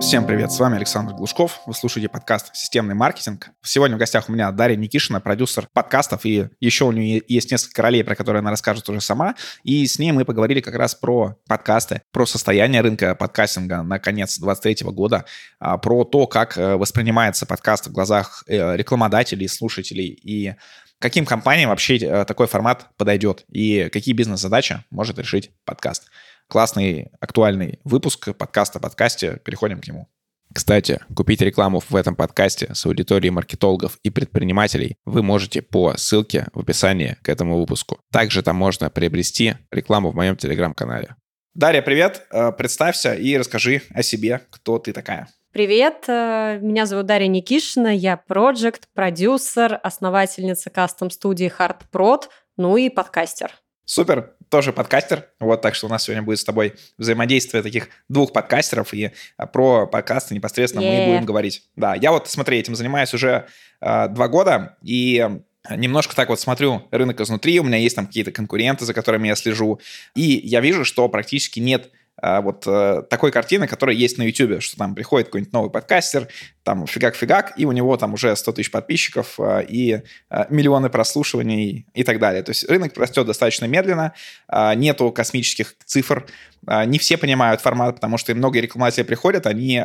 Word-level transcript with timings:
Всем 0.00 0.26
привет, 0.26 0.50
с 0.50 0.58
вами 0.58 0.76
Александр 0.76 1.12
Глушков, 1.12 1.60
вы 1.66 1.74
слушаете 1.74 2.08
подкаст 2.08 2.56
«Системный 2.56 2.94
маркетинг». 2.94 3.50
Сегодня 3.62 3.96
в 3.96 4.00
гостях 4.00 4.30
у 4.30 4.32
меня 4.32 4.50
Дарья 4.50 4.74
Никишина, 4.74 5.20
продюсер 5.20 5.68
подкастов, 5.74 6.24
и 6.24 6.48
еще 6.58 6.86
у 6.86 6.92
нее 6.92 7.22
есть 7.28 7.50
несколько 7.52 7.82
ролей, 7.82 8.02
про 8.02 8.16
которые 8.16 8.40
она 8.40 8.50
расскажет 8.50 8.88
уже 8.88 9.02
сама, 9.02 9.34
и 9.62 9.86
с 9.86 9.98
ней 9.98 10.12
мы 10.12 10.24
поговорили 10.24 10.60
как 10.60 10.74
раз 10.74 10.94
про 10.94 11.36
подкасты, 11.46 12.00
про 12.12 12.24
состояние 12.24 12.80
рынка 12.80 13.14
подкастинга 13.14 13.82
на 13.82 13.98
конец 13.98 14.38
2023 14.38 14.90
года, 14.90 15.26
а, 15.58 15.76
про 15.76 16.04
то, 16.04 16.26
как 16.26 16.56
э, 16.56 16.76
воспринимается 16.76 17.44
подкаст 17.44 17.88
в 17.88 17.92
глазах 17.92 18.42
э, 18.46 18.76
рекламодателей, 18.76 19.48
слушателей, 19.48 20.08
и 20.08 20.54
каким 20.98 21.26
компаниям 21.26 21.68
вообще 21.68 21.98
э, 21.98 22.24
такой 22.24 22.46
формат 22.46 22.86
подойдет, 22.96 23.44
и 23.50 23.90
какие 23.92 24.14
бизнес-задачи 24.14 24.82
может 24.90 25.18
решить 25.18 25.50
подкаст 25.66 26.08
классный, 26.50 27.12
актуальный 27.20 27.78
выпуск 27.84 28.36
подкаста 28.36 28.80
о 28.80 28.82
подкасте. 28.82 29.40
Переходим 29.44 29.80
к 29.80 29.86
нему. 29.86 30.08
Кстати, 30.52 31.00
купить 31.14 31.40
рекламу 31.40 31.80
в 31.88 31.94
этом 31.94 32.16
подкасте 32.16 32.74
с 32.74 32.84
аудиторией 32.84 33.30
маркетологов 33.30 33.98
и 34.02 34.10
предпринимателей 34.10 34.96
вы 35.04 35.22
можете 35.22 35.62
по 35.62 35.96
ссылке 35.96 36.48
в 36.52 36.58
описании 36.58 37.16
к 37.22 37.28
этому 37.28 37.56
выпуску. 37.56 38.00
Также 38.12 38.42
там 38.42 38.56
можно 38.56 38.90
приобрести 38.90 39.54
рекламу 39.70 40.10
в 40.10 40.16
моем 40.16 40.36
телеграм-канале. 40.36 41.14
Дарья, 41.54 41.82
привет. 41.82 42.26
Э, 42.32 42.50
представься 42.50 43.14
и 43.14 43.36
расскажи 43.36 43.82
о 43.94 44.02
себе, 44.02 44.40
кто 44.50 44.80
ты 44.80 44.92
такая. 44.92 45.28
Привет, 45.52 46.04
э, 46.08 46.58
меня 46.60 46.86
зовут 46.86 47.06
Дарья 47.06 47.28
Никишина, 47.28 47.90
я 47.90 48.16
проект, 48.16 48.88
продюсер, 48.92 49.78
основательница 49.82 50.70
кастом-студии 50.70 51.52
Hard 51.56 51.82
Prod, 51.92 52.24
ну 52.56 52.76
и 52.76 52.88
подкастер. 52.88 53.52
Супер, 53.92 54.34
тоже 54.50 54.72
подкастер. 54.72 55.26
Вот, 55.40 55.62
так 55.62 55.74
что 55.74 55.88
у 55.88 55.90
нас 55.90 56.04
сегодня 56.04 56.22
будет 56.22 56.38
с 56.38 56.44
тобой 56.44 56.74
взаимодействие 56.96 57.60
таких 57.60 57.88
двух 58.08 58.32
подкастеров, 58.32 58.94
и 58.94 59.10
а, 59.36 59.48
про 59.48 59.88
подкасты 59.88 60.32
непосредственно 60.32 60.84
yeah. 60.84 61.06
мы 61.06 61.12
будем 61.12 61.26
говорить. 61.26 61.64
Да, 61.74 61.96
я 61.96 62.12
вот, 62.12 62.28
смотри, 62.28 62.60
этим 62.60 62.76
занимаюсь 62.76 63.12
уже 63.14 63.48
э, 63.80 64.08
два 64.10 64.28
года, 64.28 64.76
и 64.84 65.28
немножко 65.68 66.14
так 66.14 66.28
вот 66.28 66.38
смотрю 66.38 66.86
рынок 66.92 67.20
изнутри, 67.20 67.58
у 67.58 67.64
меня 67.64 67.78
есть 67.78 67.96
там 67.96 68.06
какие-то 68.06 68.30
конкуренты, 68.30 68.84
за 68.84 68.94
которыми 68.94 69.26
я 69.26 69.34
слежу, 69.34 69.80
и 70.14 70.22
я 70.22 70.60
вижу, 70.60 70.84
что 70.84 71.08
практически 71.08 71.58
нет 71.58 71.90
вот 72.22 72.64
э, 72.66 73.02
такой 73.08 73.32
картины, 73.32 73.66
которая 73.66 73.96
есть 73.96 74.18
на 74.18 74.22
YouTube, 74.24 74.62
что 74.62 74.76
там 74.76 74.94
приходит 74.94 75.28
какой-нибудь 75.28 75.52
новый 75.52 75.70
подкастер, 75.70 76.28
там 76.62 76.86
фигак-фигак, 76.86 77.54
и 77.56 77.64
у 77.64 77.72
него 77.72 77.96
там 77.96 78.14
уже 78.14 78.36
100 78.36 78.52
тысяч 78.52 78.70
подписчиков 78.70 79.40
э, 79.40 79.64
и 79.66 80.02
э, 80.30 80.44
миллионы 80.50 80.90
прослушиваний 80.90 81.86
и 81.94 82.04
так 82.04 82.18
далее. 82.18 82.42
То 82.42 82.50
есть 82.50 82.68
рынок 82.68 82.96
растет 82.98 83.26
достаточно 83.26 83.64
медленно, 83.64 84.12
э, 84.48 84.74
нету 84.74 85.10
космических 85.12 85.74
цифр, 85.86 86.26
э, 86.66 86.84
не 86.84 86.98
все 86.98 87.16
понимают 87.16 87.62
формат, 87.62 87.94
потому 87.94 88.18
что 88.18 88.34
многие 88.34 88.60
рекламодатели 88.60 89.04
приходят, 89.04 89.46
они, 89.46 89.82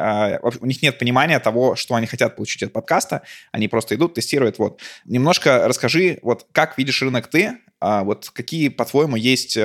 у 0.60 0.66
них 0.66 0.82
нет 0.82 1.00
понимания 1.00 1.40
того, 1.40 1.76
что 1.76 1.96
они 1.96 2.08
хотят 2.08 2.36
получить 2.36 2.64
от 2.64 2.74
подкаста, 2.74 3.22
они 3.52 3.68
просто 3.68 3.96
идут, 3.96 4.16
тестируют. 4.16 4.60
Вот. 4.60 4.82
Немножко 5.06 5.68
расскажи, 5.68 6.20
вот 6.22 6.46
как 6.52 6.78
видишь 6.78 7.02
рынок 7.02 7.28
ты, 7.28 7.60
вот 7.80 8.30
какие, 8.34 8.70
по-твоему, 8.70 9.16
есть... 9.16 9.58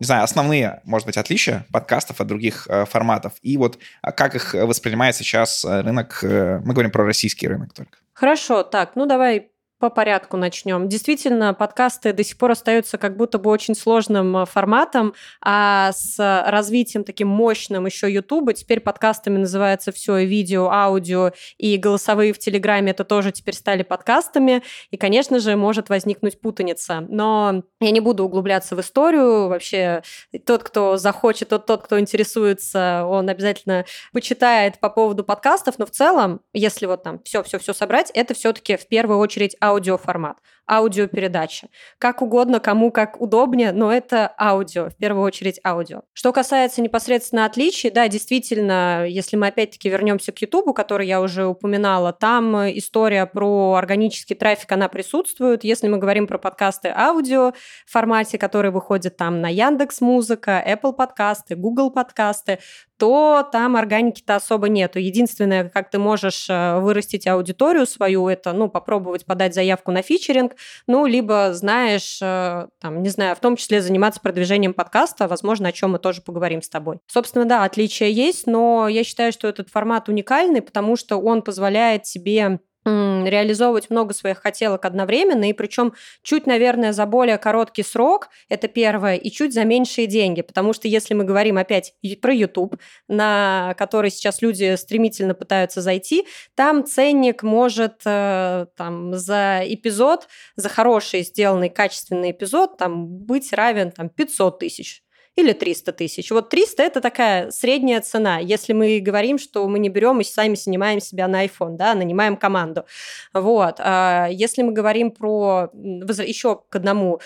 Не 0.00 0.06
знаю, 0.06 0.24
основные, 0.24 0.80
может 0.84 1.06
быть, 1.06 1.18
отличия 1.18 1.66
подкастов 1.72 2.20
от 2.20 2.26
других 2.26 2.66
э, 2.68 2.86
форматов 2.86 3.34
и 3.42 3.58
вот 3.58 3.78
а 4.00 4.12
как 4.12 4.34
их 4.34 4.54
воспринимает 4.54 5.14
сейчас 5.14 5.64
э, 5.64 5.82
рынок, 5.82 6.20
э, 6.22 6.60
мы 6.64 6.72
говорим 6.72 6.90
про 6.90 7.04
российский 7.04 7.46
рынок 7.46 7.74
только. 7.74 7.98
Хорошо, 8.14 8.62
так, 8.62 8.96
ну 8.96 9.04
давай 9.06 9.50
по 9.80 9.88
порядку 9.88 10.36
начнем. 10.36 10.88
Действительно, 10.88 11.54
подкасты 11.54 12.12
до 12.12 12.22
сих 12.22 12.36
пор 12.36 12.50
остаются 12.50 12.98
как 12.98 13.16
будто 13.16 13.38
бы 13.38 13.50
очень 13.50 13.74
сложным 13.74 14.36
э, 14.36 14.46
форматом, 14.46 15.14
а 15.40 15.90
с 15.92 16.16
развитием 16.46 17.02
таким 17.02 17.28
мощным 17.28 17.86
еще 17.86 18.12
Ютуба, 18.12 18.52
теперь 18.52 18.80
подкастами 18.80 19.38
называется 19.38 19.90
все 19.90 20.18
и 20.18 20.26
видео, 20.26 20.68
аудио, 20.70 21.32
и 21.56 21.78
голосовые 21.78 22.34
в 22.34 22.38
Телеграме 22.38 22.90
это 22.90 23.04
тоже 23.04 23.32
теперь 23.32 23.54
стали 23.54 23.82
подкастами, 23.82 24.62
и, 24.90 24.98
конечно 24.98 25.40
же, 25.40 25.56
может 25.56 25.88
возникнуть 25.88 26.40
путаница. 26.40 27.00
Но 27.08 27.62
я 27.80 27.90
не 27.90 28.00
буду 28.00 28.24
углубляться 28.24 28.76
в 28.76 28.80
историю, 28.80 29.48
вообще 29.48 30.02
тот, 30.44 30.62
кто 30.62 30.98
захочет, 30.98 31.48
тот, 31.48 31.64
тот, 31.64 31.84
кто 31.84 31.98
интересуется, 31.98 33.06
он 33.06 33.30
обязательно 33.30 33.86
почитает 34.12 34.78
по 34.78 34.90
поводу 34.90 35.24
подкастов, 35.24 35.78
но 35.78 35.86
в 35.86 35.90
целом, 35.90 36.42
если 36.52 36.84
вот 36.84 37.02
там 37.02 37.22
все-все-все 37.22 37.72
собрать, 37.72 38.10
это 38.12 38.34
все-таки 38.34 38.76
в 38.76 38.86
первую 38.86 39.18
очередь 39.18 39.56
аудиоформат, 39.70 40.36
аудиопередача. 40.70 41.68
Как 41.98 42.22
угодно, 42.22 42.60
кому 42.60 42.92
как 42.92 43.20
удобнее, 43.20 43.72
но 43.72 43.92
это 43.92 44.32
аудио, 44.38 44.90
в 44.90 44.96
первую 44.96 45.24
очередь 45.24 45.60
аудио. 45.64 46.02
Что 46.12 46.32
касается 46.32 46.80
непосредственно 46.80 47.44
отличий, 47.44 47.90
да, 47.90 48.06
действительно, 48.08 49.04
если 49.06 49.36
мы 49.36 49.48
опять-таки 49.48 49.88
вернемся 49.88 50.32
к 50.32 50.38
Ютубу, 50.38 50.72
который 50.72 51.06
я 51.06 51.20
уже 51.20 51.46
упоминала, 51.46 52.12
там 52.12 52.56
история 52.78 53.26
про 53.26 53.74
органический 53.74 54.36
трафик, 54.36 54.70
она 54.72 54.88
присутствует. 54.88 55.64
Если 55.64 55.88
мы 55.88 55.98
говорим 55.98 56.26
про 56.26 56.38
подкасты 56.38 56.92
аудио 56.94 57.52
в 57.86 57.92
формате, 57.92 58.38
который 58.38 58.70
выходит 58.70 59.16
там 59.16 59.40
на 59.40 59.48
Яндекс 59.48 60.00
Музыка, 60.00 60.62
Apple 60.66 60.92
подкасты, 60.92 61.56
Google 61.56 61.90
подкасты, 61.90 62.60
то 63.00 63.48
там 63.50 63.76
органики-то 63.76 64.36
особо 64.36 64.68
нету. 64.68 64.98
Единственное, 64.98 65.70
как 65.70 65.90
ты 65.90 65.98
можешь 65.98 66.50
э, 66.50 66.78
вырастить 66.80 67.26
аудиторию 67.26 67.86
свою, 67.86 68.28
это, 68.28 68.52
ну, 68.52 68.68
попробовать 68.68 69.24
подать 69.24 69.54
заявку 69.54 69.90
на 69.90 70.02
фичеринг, 70.02 70.52
ну, 70.86 71.06
либо, 71.06 71.52
знаешь, 71.52 72.18
э, 72.22 72.66
там, 72.80 73.02
не 73.02 73.08
знаю, 73.08 73.36
в 73.36 73.40
том 73.40 73.56
числе 73.56 73.80
заниматься 73.80 74.20
продвижением 74.20 74.74
подкаста, 74.74 75.28
возможно, 75.28 75.68
о 75.68 75.72
чем 75.72 75.92
мы 75.92 75.98
тоже 75.98 76.22
поговорим 76.22 76.62
с 76.62 76.68
тобой. 76.68 76.98
Собственно, 77.06 77.44
да, 77.44 77.64
отличия 77.64 78.08
есть, 78.08 78.46
но 78.46 78.88
я 78.88 79.04
считаю, 79.04 79.32
что 79.32 79.48
этот 79.48 79.68
формат 79.68 80.08
уникальный, 80.08 80.62
потому 80.62 80.96
что 80.96 81.16
он 81.16 81.42
позволяет 81.42 82.04
тебе 82.04 82.60
реализовывать 82.84 83.90
много 83.90 84.14
своих 84.14 84.38
хотелок 84.38 84.84
одновременно, 84.84 85.48
и 85.48 85.52
причем 85.52 85.92
чуть, 86.22 86.46
наверное, 86.46 86.92
за 86.92 87.06
более 87.06 87.38
короткий 87.38 87.82
срок, 87.82 88.28
это 88.48 88.68
первое, 88.68 89.16
и 89.16 89.30
чуть 89.30 89.52
за 89.52 89.64
меньшие 89.64 90.06
деньги, 90.06 90.42
потому 90.42 90.72
что 90.72 90.88
если 90.88 91.14
мы 91.14 91.24
говорим 91.24 91.58
опять 91.58 91.94
про 92.22 92.32
YouTube, 92.32 92.76
на 93.08 93.74
который 93.78 94.10
сейчас 94.10 94.42
люди 94.42 94.74
стремительно 94.76 95.34
пытаются 95.34 95.80
зайти, 95.82 96.26
там 96.54 96.84
ценник 96.84 97.42
может 97.42 98.00
э, 98.04 98.66
там, 98.76 99.14
за 99.14 99.62
эпизод, 99.64 100.28
за 100.56 100.68
хороший 100.68 101.22
сделанный 101.22 101.68
качественный 101.68 102.30
эпизод, 102.30 102.78
там, 102.78 103.06
быть 103.06 103.52
равен 103.52 103.90
там, 103.90 104.08
500 104.08 104.58
тысяч 104.58 105.02
или 105.36 105.52
300 105.52 105.92
тысяч. 105.92 106.30
Вот 106.30 106.50
300– 106.50 106.82
это 106.84 107.00
такая 107.00 107.50
средняя 107.50 108.00
цена. 108.00 108.38
Если 108.38 108.72
мы 108.72 109.00
говорим, 109.00 109.38
что 109.38 109.66
мы 109.68 109.78
не 109.78 109.88
берем 109.88 110.20
и 110.20 110.24
сами 110.24 110.54
снимаем 110.54 111.00
себя 111.00 111.28
на 111.28 111.44
iPhone, 111.44 111.76
да, 111.76 111.94
нанимаем 111.94 112.36
команду. 112.36 112.84
Вот. 113.32 113.76
А 113.78 114.28
если 114.30 114.62
мы 114.62 114.72
говорим 114.72 115.10
про 115.10 115.70
еще 115.72 116.60
к 116.68 116.76
одному 116.76 117.20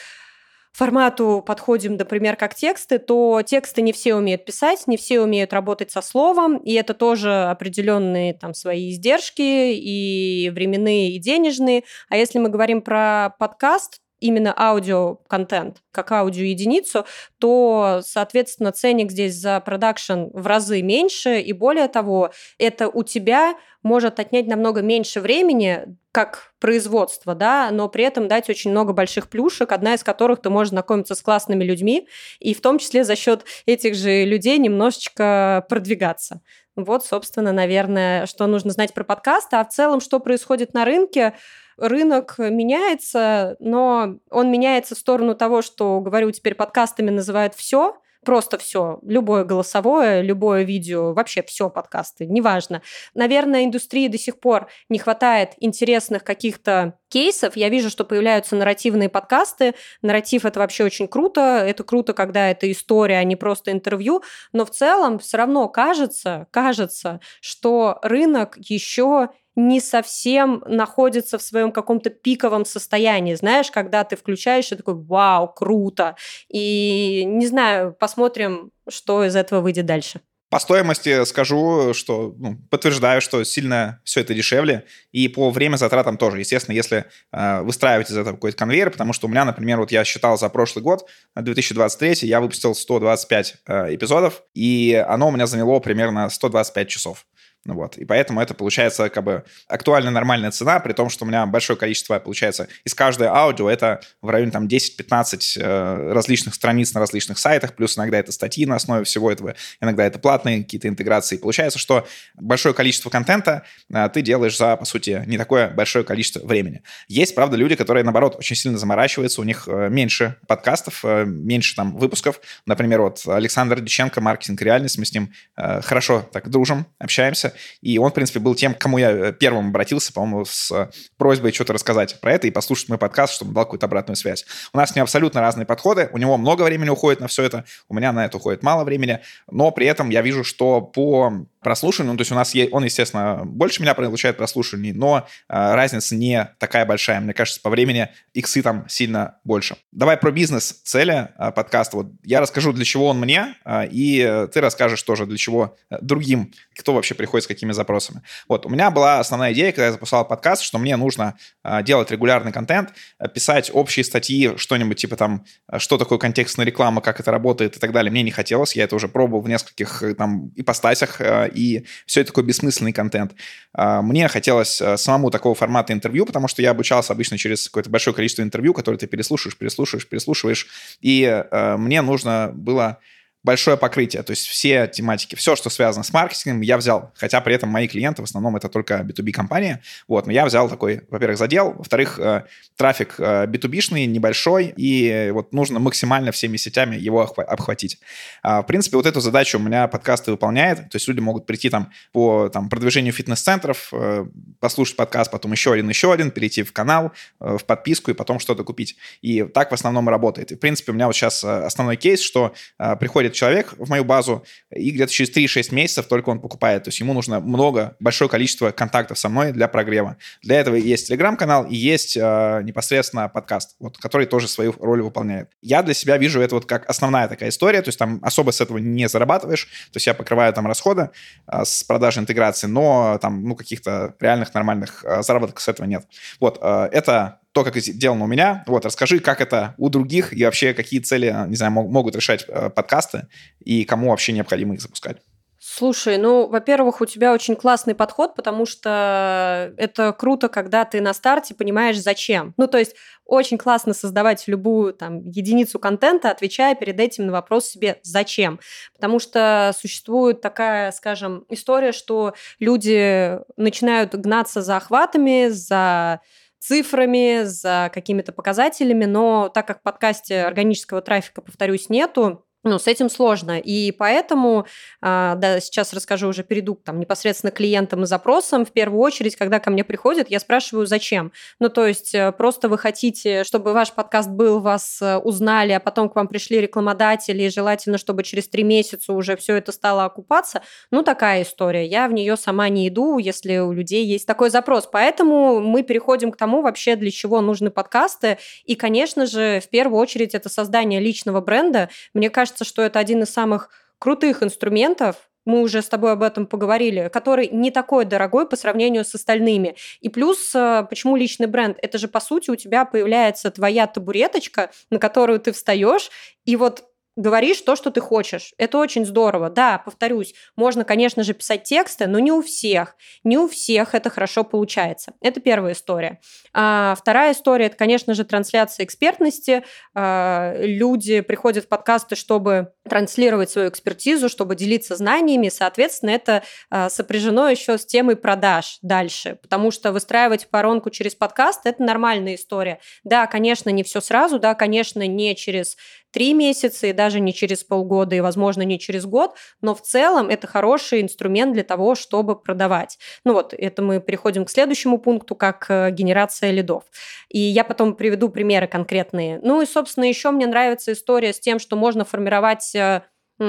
формату 0.72 1.42
подходим, 1.46 1.96
например, 1.96 2.36
как 2.36 2.54
тексты, 2.54 2.98
то 2.98 3.42
тексты 3.42 3.80
не 3.80 3.92
все 3.92 4.16
умеют 4.16 4.44
писать, 4.44 4.86
не 4.86 4.96
все 4.96 5.20
умеют 5.20 5.52
работать 5.52 5.92
со 5.92 6.02
словом, 6.02 6.56
и 6.56 6.72
это 6.72 6.94
тоже 6.94 7.44
определенные 7.44 8.34
там 8.34 8.54
свои 8.54 8.90
издержки 8.90 9.72
и 9.72 10.50
временные, 10.50 11.12
и 11.12 11.18
денежные. 11.18 11.84
А 12.08 12.16
если 12.16 12.40
мы 12.40 12.48
говорим 12.48 12.82
про 12.82 13.34
подкаст, 13.38 14.00
именно 14.24 14.54
аудиоконтент, 14.56 15.82
как 15.90 16.10
аудиоединицу, 16.10 17.04
то, 17.38 18.00
соответственно, 18.02 18.72
ценник 18.72 19.10
здесь 19.10 19.34
за 19.34 19.60
продакшн 19.60 20.28
в 20.32 20.46
разы 20.46 20.80
меньше, 20.80 21.40
и 21.40 21.52
более 21.52 21.88
того, 21.88 22.30
это 22.58 22.88
у 22.88 23.02
тебя 23.02 23.54
может 23.82 24.18
отнять 24.18 24.46
намного 24.46 24.80
меньше 24.80 25.20
времени, 25.20 25.84
как 26.10 26.54
производство, 26.58 27.34
да, 27.34 27.68
но 27.70 27.90
при 27.90 28.04
этом 28.04 28.26
дать 28.26 28.48
очень 28.48 28.70
много 28.70 28.94
больших 28.94 29.28
плюшек, 29.28 29.72
одна 29.72 29.92
из 29.92 30.02
которых 30.02 30.40
ты 30.40 30.48
можешь 30.48 30.70
знакомиться 30.70 31.14
с 31.14 31.20
классными 31.20 31.62
людьми, 31.62 32.08
и 32.38 32.54
в 32.54 32.62
том 32.62 32.78
числе 32.78 33.04
за 33.04 33.16
счет 33.16 33.44
этих 33.66 33.94
же 33.94 34.24
людей 34.24 34.56
немножечко 34.56 35.66
продвигаться. 35.68 36.40
Вот, 36.76 37.04
собственно, 37.04 37.52
наверное, 37.52 38.24
что 38.26 38.46
нужно 38.46 38.70
знать 38.70 38.94
про 38.94 39.04
подкасты. 39.04 39.56
А 39.56 39.64
в 39.64 39.68
целом, 39.68 40.00
что 40.00 40.18
происходит 40.18 40.74
на 40.74 40.84
рынке, 40.84 41.34
рынок 41.76 42.36
меняется, 42.38 43.56
но 43.60 44.16
он 44.30 44.50
меняется 44.50 44.94
в 44.94 44.98
сторону 44.98 45.34
того, 45.34 45.62
что, 45.62 46.00
говорю, 46.00 46.30
теперь 46.30 46.54
подкастами 46.54 47.10
называют 47.10 47.54
все, 47.54 47.96
просто 48.24 48.58
все, 48.58 48.98
любое 49.02 49.44
голосовое, 49.44 50.22
любое 50.22 50.62
видео, 50.64 51.12
вообще 51.12 51.42
все 51.42 51.70
подкасты, 51.70 52.26
неважно. 52.26 52.82
Наверное, 53.14 53.64
индустрии 53.64 54.08
до 54.08 54.18
сих 54.18 54.40
пор 54.40 54.68
не 54.88 54.98
хватает 54.98 55.50
интересных 55.58 56.24
каких-то 56.24 56.98
кейсов. 57.08 57.56
Я 57.56 57.68
вижу, 57.68 57.90
что 57.90 58.04
появляются 58.04 58.56
нарративные 58.56 59.08
подкасты. 59.08 59.74
Нарратив 60.02 60.44
это 60.44 60.58
вообще 60.58 60.84
очень 60.84 61.06
круто. 61.06 61.62
Это 61.64 61.84
круто, 61.84 62.12
когда 62.12 62.50
это 62.50 62.70
история, 62.72 63.18
а 63.18 63.24
не 63.24 63.36
просто 63.36 63.70
интервью. 63.70 64.22
Но 64.52 64.64
в 64.64 64.70
целом 64.70 65.18
все 65.18 65.36
равно 65.36 65.68
кажется, 65.68 66.48
кажется, 66.50 67.20
что 67.40 67.98
рынок 68.02 68.56
еще 68.56 69.28
не 69.56 69.80
совсем 69.80 70.62
находится 70.66 71.38
в 71.38 71.42
своем 71.42 71.72
каком-то 71.72 72.10
пиковом 72.10 72.64
состоянии. 72.64 73.34
Знаешь, 73.34 73.70
когда 73.70 74.04
ты 74.04 74.16
включаешь 74.16 74.72
и 74.72 74.76
такой, 74.76 74.94
вау, 74.94 75.48
круто. 75.48 76.16
И 76.48 77.24
не 77.26 77.46
знаю, 77.46 77.94
посмотрим, 77.98 78.70
что 78.88 79.24
из 79.24 79.36
этого 79.36 79.60
выйдет 79.60 79.86
дальше. 79.86 80.20
По 80.54 80.60
стоимости 80.60 81.24
скажу, 81.24 81.94
что 81.94 82.32
ну, 82.38 82.56
подтверждаю, 82.70 83.20
что 83.20 83.42
сильно 83.42 84.00
все 84.04 84.20
это 84.20 84.34
дешевле. 84.34 84.84
И 85.10 85.26
по 85.26 85.50
время 85.50 85.76
затратам 85.76 86.16
тоже. 86.16 86.38
Естественно, 86.38 86.76
если 86.76 87.06
э, 87.32 87.62
выстраивать 87.62 88.08
из 88.08 88.16
этого 88.16 88.36
какой-то 88.36 88.56
конвейер, 88.56 88.90
потому 88.90 89.12
что 89.12 89.26
у 89.26 89.30
меня, 89.30 89.44
например, 89.44 89.80
вот 89.80 89.90
я 89.90 90.04
считал 90.04 90.38
за 90.38 90.48
прошлый 90.50 90.84
год, 90.84 91.08
2023, 91.34 92.28
я 92.28 92.40
выпустил 92.40 92.76
125 92.76 93.56
э, 93.66 93.94
эпизодов, 93.96 94.44
и 94.54 94.94
оно 95.08 95.26
у 95.26 95.32
меня 95.32 95.48
заняло 95.48 95.80
примерно 95.80 96.28
125 96.30 96.88
часов. 96.88 97.26
Вот. 97.66 97.96
И 97.96 98.04
поэтому 98.04 98.40
это 98.40 98.52
получается 98.52 99.08
как 99.08 99.24
бы 99.24 99.44
актуальная 99.68 100.10
нормальная 100.10 100.50
цена, 100.50 100.80
при 100.80 100.92
том, 100.92 101.08
что 101.08 101.24
у 101.24 101.28
меня 101.28 101.46
большое 101.46 101.78
количество, 101.78 102.18
получается, 102.18 102.68
из 102.84 102.94
каждой 102.94 103.28
аудио 103.28 103.70
это 103.70 104.00
в 104.20 104.28
районе 104.28 104.50
там 104.50 104.66
10-15 104.66 105.60
э, 105.60 106.12
различных 106.12 106.54
страниц 106.54 106.92
на 106.92 107.00
различных 107.00 107.38
сайтах, 107.38 107.74
плюс 107.74 107.96
иногда 107.96 108.18
это 108.18 108.32
статьи 108.32 108.66
на 108.66 108.76
основе 108.76 109.04
всего 109.04 109.32
этого, 109.32 109.54
иногда 109.80 110.04
это 110.04 110.18
платные 110.18 110.62
какие-то 110.62 110.88
интеграции. 110.88 111.38
Получается, 111.38 111.78
что 111.78 112.06
большое 112.34 112.74
количество 112.74 113.08
контента 113.08 113.64
э, 113.92 114.10
ты 114.12 114.20
делаешь 114.20 114.58
за, 114.58 114.76
по 114.76 114.84
сути, 114.84 115.22
не 115.26 115.38
такое 115.38 115.70
большое 115.70 116.04
количество 116.04 116.40
времени. 116.46 116.82
Есть, 117.08 117.34
правда, 117.34 117.56
люди, 117.56 117.76
которые, 117.76 118.04
наоборот, 118.04 118.36
очень 118.38 118.56
сильно 118.56 118.76
заморачиваются, 118.76 119.40
у 119.40 119.44
них 119.44 119.66
э, 119.68 119.88
меньше 119.88 120.36
подкастов, 120.46 121.02
э, 121.02 121.24
меньше 121.24 121.74
там 121.76 121.96
выпусков. 121.96 122.40
Например, 122.66 123.00
вот 123.00 123.22
Александр 123.26 123.80
Диченко, 123.80 124.20
маркетинг 124.20 124.60
реальность, 124.60 124.98
мы 124.98 125.06
с 125.06 125.14
ним 125.14 125.32
э, 125.56 125.80
хорошо 125.80 126.28
так 126.30 126.50
дружим, 126.50 126.86
общаемся. 126.98 127.53
И 127.80 127.98
он, 127.98 128.10
в 128.10 128.14
принципе, 128.14 128.40
был 128.40 128.54
тем, 128.54 128.74
к 128.74 128.78
кому 128.78 128.98
я 128.98 129.10
э, 129.10 129.32
первым 129.32 129.68
обратился, 129.68 130.12
по-моему, 130.12 130.44
с 130.44 130.70
э, 130.70 130.90
просьбой 131.16 131.52
что-то 131.52 131.72
рассказать 131.72 132.20
про 132.20 132.32
это 132.32 132.46
и 132.46 132.50
послушать 132.50 132.88
мой 132.88 132.98
подкаст, 132.98 133.34
чтобы 133.34 133.52
дал 133.52 133.64
какую-то 133.64 133.86
обратную 133.86 134.16
связь. 134.16 134.44
У 134.72 134.78
нас 134.78 134.90
с 134.90 134.94
ним 134.94 135.02
абсолютно 135.02 135.40
разные 135.40 135.66
подходы. 135.66 136.08
У 136.12 136.18
него 136.18 136.36
много 136.36 136.62
времени 136.62 136.88
уходит 136.88 137.20
на 137.20 137.28
все 137.28 137.42
это, 137.42 137.64
у 137.88 137.94
меня 137.94 138.12
на 138.12 138.24
это 138.24 138.36
уходит 138.36 138.62
мало 138.62 138.84
времени. 138.84 139.20
Но 139.50 139.70
при 139.70 139.86
этом 139.86 140.10
я 140.10 140.22
вижу, 140.22 140.44
что 140.44 140.80
по 140.80 141.46
прослушиванию, 141.60 142.12
ну, 142.12 142.18
то 142.18 142.22
есть 142.22 142.32
у 142.32 142.34
нас, 142.34 142.54
он, 142.72 142.84
естественно, 142.84 143.42
больше 143.44 143.82
меня 143.82 143.94
получает 143.94 144.36
прослушиваний, 144.36 144.92
но 144.92 145.26
э, 145.48 145.74
разница 145.74 146.14
не 146.14 146.50
такая 146.58 146.84
большая. 146.84 147.20
Мне 147.20 147.32
кажется, 147.32 147.60
по 147.60 147.70
времени 147.70 148.08
иксы 148.34 148.62
там 148.62 148.86
сильно 148.88 149.38
больше. 149.44 149.76
Давай 149.90 150.16
про 150.16 150.30
бизнес-цели 150.30 151.28
э, 151.36 151.52
подкаста. 151.52 151.96
Вот 151.96 152.06
я 152.22 152.40
расскажу, 152.40 152.72
для 152.72 152.84
чего 152.84 153.08
он 153.08 153.18
мне, 153.18 153.54
э, 153.64 153.88
и 153.90 154.46
ты 154.52 154.60
расскажешь 154.60 155.02
тоже, 155.02 155.26
для 155.26 155.38
чего 155.38 155.76
э, 155.90 155.96
другим, 156.00 156.52
кто 156.78 156.94
вообще 156.94 157.14
приходит 157.14 157.43
с 157.44 157.46
какими 157.46 157.72
запросами. 157.72 158.22
Вот, 158.48 158.66
у 158.66 158.68
меня 158.68 158.90
была 158.90 159.20
основная 159.20 159.52
идея, 159.52 159.72
когда 159.72 159.86
я 159.86 159.92
запускал 159.92 160.26
подкаст, 160.26 160.62
что 160.62 160.78
мне 160.78 160.96
нужно 160.96 161.36
э, 161.62 161.82
делать 161.82 162.10
регулярный 162.10 162.52
контент, 162.52 162.90
э, 163.18 163.28
писать 163.28 163.70
общие 163.72 164.04
статьи, 164.04 164.56
что-нибудь 164.56 164.98
типа 164.98 165.16
там, 165.16 165.44
э, 165.70 165.78
что 165.78 165.98
такое 165.98 166.18
контекстная 166.18 166.66
реклама, 166.66 167.00
как 167.00 167.20
это 167.20 167.30
работает 167.30 167.76
и 167.76 167.78
так 167.78 167.92
далее. 167.92 168.10
Мне 168.10 168.22
не 168.22 168.30
хотелось, 168.30 168.74
я 168.74 168.84
это 168.84 168.96
уже 168.96 169.08
пробовал 169.08 169.42
в 169.42 169.48
нескольких 169.48 170.02
э, 170.02 170.14
там 170.14 170.48
ипостасях, 170.56 171.20
и 171.54 171.86
все 172.06 172.20
это 172.20 172.28
такой 172.28 172.44
бессмысленный 172.44 172.92
контент. 172.92 173.34
А, 173.72 174.02
мне 174.02 174.28
хотелось 174.28 174.82
самому 174.96 175.30
такого 175.30 175.54
формата 175.54 175.92
интервью, 175.92 176.26
потому 176.26 176.48
что 176.48 176.62
я 176.62 176.70
обучался 176.70 177.12
обычно 177.12 177.38
через 177.38 177.68
какое-то 177.68 177.90
большое 177.90 178.14
количество 178.14 178.42
интервью, 178.42 178.74
которые 178.74 178.98
ты 178.98 179.06
переслушиваешь, 179.06 179.56
переслушиваешь, 179.56 180.08
переслушиваешь, 180.08 180.66
и 181.00 181.44
мне 181.78 182.02
нужно 182.02 182.50
было 182.54 182.98
большое 183.44 183.76
покрытие, 183.76 184.22
то 184.22 184.30
есть 184.30 184.46
все 184.46 184.88
тематики, 184.88 185.34
все, 185.34 185.54
что 185.54 185.68
связано 185.68 186.02
с 186.02 186.12
маркетингом, 186.12 186.62
я 186.62 186.78
взял, 186.78 187.12
хотя 187.14 187.40
при 187.42 187.54
этом 187.54 187.68
мои 187.68 187.86
клиенты 187.86 188.22
в 188.22 188.24
основном 188.24 188.56
это 188.56 188.70
только 188.70 189.00
B2B-компания, 189.00 189.82
вот, 190.08 190.26
но 190.26 190.32
я 190.32 190.46
взял 190.46 190.68
такой, 190.68 191.02
во-первых, 191.10 191.38
задел, 191.38 191.74
во-вторых, 191.74 192.18
э, 192.18 192.44
трафик 192.76 193.16
э, 193.18 193.44
B2B-шный, 193.46 194.06
небольшой, 194.06 194.72
и 194.74 195.30
вот 195.32 195.52
нужно 195.52 195.78
максимально 195.78 196.32
всеми 196.32 196.56
сетями 196.56 196.96
его 196.96 197.20
обхватить. 197.22 197.98
А, 198.42 198.62
в 198.62 198.66
принципе, 198.66 198.96
вот 198.96 199.04
эту 199.04 199.20
задачу 199.20 199.58
у 199.58 199.62
меня 199.62 199.88
подкасты 199.88 200.30
выполняет, 200.30 200.78
то 200.78 200.96
есть 200.96 201.06
люди 201.06 201.20
могут 201.20 201.44
прийти 201.44 201.68
там 201.68 201.92
по 202.12 202.48
там, 202.48 202.70
продвижению 202.70 203.12
фитнес-центров, 203.12 203.90
э, 203.92 204.24
послушать 204.58 204.96
подкаст, 204.96 205.30
потом 205.30 205.52
еще 205.52 205.74
один, 205.74 205.90
еще 205.90 206.14
один, 206.14 206.30
перейти 206.30 206.62
в 206.62 206.72
канал, 206.72 207.12
в 207.40 207.62
подписку 207.64 208.10
и 208.10 208.14
потом 208.14 208.38
что-то 208.38 208.64
купить. 208.64 208.96
И 209.20 209.42
так 209.42 209.70
в 209.70 209.74
основном 209.74 210.08
и 210.08 210.10
работает. 210.10 210.52
И, 210.52 210.54
в 210.54 210.58
принципе, 210.58 210.92
у 210.92 210.94
меня 210.94 211.06
вот 211.06 211.14
сейчас 211.14 211.44
основной 211.44 211.96
кейс, 211.96 212.20
что 212.20 212.54
приходит 213.00 213.33
человек 213.34 213.74
в 213.76 213.88
мою 213.88 214.04
базу, 214.04 214.44
и 214.70 214.90
где-то 214.90 215.12
через 215.12 215.30
3-6 215.36 215.74
месяцев 215.74 216.06
только 216.06 216.30
он 216.30 216.40
покупает. 216.40 216.84
То 216.84 216.88
есть 216.88 217.00
ему 217.00 217.12
нужно 217.12 217.40
много, 217.40 217.96
большое 218.00 218.28
количество 218.30 218.70
контактов 218.70 219.18
со 219.18 219.28
мной 219.28 219.52
для 219.52 219.68
прогрева. 219.68 220.16
Для 220.42 220.60
этого 220.60 220.76
есть 220.76 221.08
телеграм-канал 221.08 221.64
и 221.64 221.74
есть 221.74 222.16
э, 222.16 222.60
непосредственно 222.62 223.28
подкаст, 223.28 223.76
вот, 223.78 223.98
который 223.98 224.26
тоже 224.26 224.48
свою 224.48 224.74
роль 224.78 225.02
выполняет. 225.02 225.50
Я 225.62 225.82
для 225.82 225.94
себя 225.94 226.16
вижу 226.16 226.40
это 226.40 226.54
вот 226.54 226.66
как 226.66 226.88
основная 226.88 227.28
такая 227.28 227.48
история, 227.50 227.82
то 227.82 227.88
есть 227.88 227.98
там 227.98 228.20
особо 228.22 228.50
с 228.50 228.60
этого 228.60 228.78
не 228.78 229.08
зарабатываешь, 229.08 229.64
то 229.64 229.96
есть 229.96 230.06
я 230.06 230.14
покрываю 230.14 230.52
там 230.52 230.66
расходы 230.66 231.10
э, 231.46 231.64
с 231.64 231.82
продажи 231.84 232.20
интеграции, 232.20 232.66
но 232.66 233.18
там, 233.20 233.44
ну, 233.44 233.56
каких-то 233.56 234.14
реальных 234.20 234.54
нормальных 234.54 235.04
э, 235.04 235.22
заработков 235.22 235.62
с 235.62 235.68
этого 235.68 235.86
нет. 235.86 236.06
Вот, 236.40 236.58
э, 236.60 236.88
это 236.92 237.40
то, 237.54 237.62
как 237.62 237.76
сделано 237.76 238.24
у 238.24 238.26
меня. 238.26 238.64
Вот, 238.66 238.84
расскажи, 238.84 239.20
как 239.20 239.40
это 239.40 239.74
у 239.78 239.88
других 239.88 240.32
и 240.36 240.44
вообще 240.44 240.74
какие 240.74 240.98
цели, 240.98 241.32
не 241.46 241.54
знаю, 241.54 241.72
могут 241.72 242.16
решать 242.16 242.44
э, 242.48 242.68
подкасты 242.68 243.28
и 243.60 243.84
кому 243.84 244.10
вообще 244.10 244.32
необходимо 244.32 244.74
их 244.74 244.82
запускать. 244.82 245.18
Слушай, 245.66 246.18
ну, 246.18 246.46
во-первых, 246.46 247.00
у 247.00 247.06
тебя 247.06 247.32
очень 247.32 247.56
классный 247.56 247.94
подход, 247.94 248.34
потому 248.34 248.66
что 248.66 249.72
это 249.78 250.12
круто, 250.12 250.48
когда 250.48 250.84
ты 250.84 251.00
на 251.00 251.14
старте 251.14 251.54
понимаешь, 251.54 251.98
зачем. 251.98 252.52
Ну, 252.58 252.66
то 252.66 252.76
есть 252.76 252.94
очень 253.24 253.56
классно 253.56 253.94
создавать 253.94 254.46
любую 254.46 254.92
там 254.92 255.20
единицу 255.24 255.78
контента, 255.78 256.30
отвечая 256.30 256.74
перед 256.74 257.00
этим 257.00 257.26
на 257.26 257.32
вопрос 257.32 257.66
себе 257.66 257.98
«зачем?». 258.02 258.60
Потому 258.92 259.18
что 259.18 259.72
существует 259.78 260.42
такая, 260.42 260.92
скажем, 260.92 261.46
история, 261.48 261.92
что 261.92 262.34
люди 262.58 263.38
начинают 263.56 264.14
гнаться 264.14 264.60
за 264.60 264.76
охватами, 264.76 265.48
за 265.48 266.20
цифрами, 266.64 267.44
за 267.44 267.90
какими-то 267.92 268.32
показателями, 268.32 269.04
но 269.04 269.48
так 269.48 269.66
как 269.66 269.80
в 269.80 269.82
подкасте 269.82 270.42
органического 270.42 271.02
трафика, 271.02 271.42
повторюсь, 271.42 271.90
нету, 271.90 272.43
ну, 272.64 272.78
с 272.78 272.86
этим 272.86 273.10
сложно. 273.10 273.58
И 273.60 273.92
поэтому, 273.92 274.66
а, 275.02 275.34
да, 275.36 275.60
сейчас 275.60 275.92
расскажу, 275.92 276.28
уже 276.28 276.42
перейду 276.42 276.74
там, 276.74 276.98
непосредственно 276.98 277.50
клиентам 277.50 278.02
и 278.02 278.06
запросам. 278.06 278.64
В 278.64 278.72
первую 278.72 279.00
очередь, 279.00 279.36
когда 279.36 279.60
ко 279.60 279.70
мне 279.70 279.84
приходят, 279.84 280.30
я 280.30 280.40
спрашиваю, 280.40 280.86
зачем. 280.86 281.32
Ну, 281.60 281.68
то 281.68 281.86
есть 281.86 282.14
э, 282.14 282.32
просто 282.32 282.68
вы 282.68 282.78
хотите, 282.78 283.44
чтобы 283.44 283.72
ваш 283.74 283.92
подкаст 283.92 284.30
был, 284.30 284.60
вас 284.60 285.00
э, 285.02 285.18
узнали, 285.18 285.72
а 285.72 285.80
потом 285.80 286.08
к 286.08 286.16
вам 286.16 286.26
пришли 286.26 286.60
рекламодатели, 286.60 287.42
и 287.42 287.50
желательно, 287.50 287.98
чтобы 287.98 288.22
через 288.22 288.48
три 288.48 288.62
месяца 288.62 289.12
уже 289.12 289.36
все 289.36 289.56
это 289.56 289.70
стало 289.70 290.04
окупаться. 290.04 290.62
Ну, 290.90 291.02
такая 291.02 291.42
история. 291.42 291.86
Я 291.86 292.08
в 292.08 292.12
нее 292.12 292.36
сама 292.36 292.70
не 292.70 292.88
иду, 292.88 293.18
если 293.18 293.58
у 293.58 293.72
людей 293.72 294.06
есть 294.06 294.26
такой 294.26 294.48
запрос. 294.48 294.88
Поэтому 294.90 295.60
мы 295.60 295.82
переходим 295.82 296.32
к 296.32 296.36
тому 296.36 296.62
вообще, 296.62 296.96
для 296.96 297.10
чего 297.10 297.40
нужны 297.42 297.70
подкасты. 297.70 298.38
И, 298.64 298.74
конечно 298.74 299.26
же, 299.26 299.60
в 299.60 299.68
первую 299.68 300.00
очередь, 300.00 300.34
это 300.34 300.48
создание 300.48 301.00
личного 301.00 301.40
бренда. 301.40 301.90
Мне 302.14 302.30
кажется, 302.30 302.53
кажется, 302.54 302.64
что 302.64 302.82
это 302.82 303.00
один 303.00 303.22
из 303.22 303.30
самых 303.30 303.68
крутых 303.98 304.42
инструментов, 304.42 305.16
мы 305.44 305.60
уже 305.60 305.82
с 305.82 305.88
тобой 305.88 306.12
об 306.12 306.22
этом 306.22 306.46
поговорили, 306.46 307.10
который 307.12 307.48
не 307.48 307.70
такой 307.70 308.04
дорогой 308.04 308.48
по 308.48 308.56
сравнению 308.56 309.04
с 309.04 309.14
остальными. 309.14 309.76
И 310.00 310.08
плюс, 310.08 310.54
э, 310.54 310.86
почему 310.88 311.16
личный 311.16 311.48
бренд? 311.48 311.76
Это 311.82 311.98
же, 311.98 312.08
по 312.08 312.20
сути, 312.20 312.50
у 312.50 312.56
тебя 312.56 312.84
появляется 312.86 313.50
твоя 313.50 313.86
табуреточка, 313.86 314.70
на 314.90 314.98
которую 314.98 315.40
ты 315.40 315.52
встаешь, 315.52 316.10
и 316.46 316.56
вот 316.56 316.84
говоришь 317.16 317.60
то, 317.60 317.76
что 317.76 317.90
ты 317.90 318.00
хочешь. 318.00 318.54
Это 318.58 318.78
очень 318.78 319.06
здорово. 319.06 319.50
Да, 319.50 319.78
повторюсь, 319.78 320.34
можно, 320.56 320.84
конечно 320.84 321.22
же, 321.22 321.34
писать 321.34 321.62
тексты, 321.64 322.06
но 322.06 322.18
не 322.18 322.32
у 322.32 322.42
всех. 322.42 322.96
Не 323.22 323.38
у 323.38 323.48
всех 323.48 323.94
это 323.94 324.10
хорошо 324.10 324.44
получается. 324.44 325.12
Это 325.20 325.40
первая 325.40 325.74
история. 325.74 326.20
А, 326.52 326.94
вторая 326.98 327.32
история– 327.32 327.66
это, 327.66 327.76
конечно 327.76 328.14
же, 328.14 328.24
трансляция 328.24 328.84
экспертности. 328.84 329.64
А, 329.94 330.54
люди 330.58 331.20
приходят 331.20 331.64
в 331.64 331.68
подкасты, 331.68 332.16
чтобы 332.16 332.72
транслировать 332.88 333.50
свою 333.50 333.68
экспертизу, 333.68 334.28
чтобы 334.28 334.56
делиться 334.56 334.96
знаниями. 334.96 335.48
Соответственно, 335.48 336.10
это 336.10 336.42
а, 336.70 336.90
сопряжено 336.90 337.48
еще 337.48 337.78
с 337.78 337.86
темой 337.86 338.16
продаж 338.16 338.78
дальше, 338.82 339.38
потому 339.40 339.70
что 339.70 339.92
выстраивать 339.92 340.48
воронку 340.50 340.90
через 340.90 341.14
подкаст– 341.14 341.60
это 341.64 341.82
нормальная 341.82 342.34
история. 342.34 342.80
Да, 343.04 343.26
конечно, 343.26 343.70
не 343.70 343.84
все 343.84 344.00
сразу, 344.00 344.38
да, 344.38 344.54
конечно, 344.54 345.06
не 345.06 345.36
через 345.36 345.76
три 346.14 346.32
месяца 346.32 346.86
и 346.86 346.92
даже 346.92 347.18
не 347.18 347.34
через 347.34 347.64
полгода 347.64 348.14
и, 348.14 348.20
возможно, 348.20 348.62
не 348.62 348.78
через 348.78 349.04
год, 349.04 349.34
но 349.60 349.74
в 349.74 349.82
целом 349.82 350.28
это 350.28 350.46
хороший 350.46 351.02
инструмент 351.02 351.54
для 351.54 351.64
того, 351.64 351.96
чтобы 351.96 352.40
продавать. 352.40 352.98
Ну 353.24 353.32
вот, 353.32 353.52
это 353.52 353.82
мы 353.82 354.00
переходим 354.00 354.44
к 354.44 354.50
следующему 354.50 354.98
пункту, 354.98 355.34
как 355.34 355.66
э, 355.68 355.90
генерация 355.90 356.52
лидов. 356.52 356.84
И 357.28 357.40
я 357.40 357.64
потом 357.64 357.96
приведу 357.96 358.28
примеры 358.28 358.68
конкретные. 358.68 359.40
Ну 359.42 359.60
и, 359.60 359.66
собственно, 359.66 360.04
еще 360.04 360.30
мне 360.30 360.46
нравится 360.46 360.92
история 360.92 361.32
с 361.32 361.40
тем, 361.40 361.58
что 361.58 361.74
можно 361.74 362.04
формировать 362.04 362.72
э, 362.76 363.02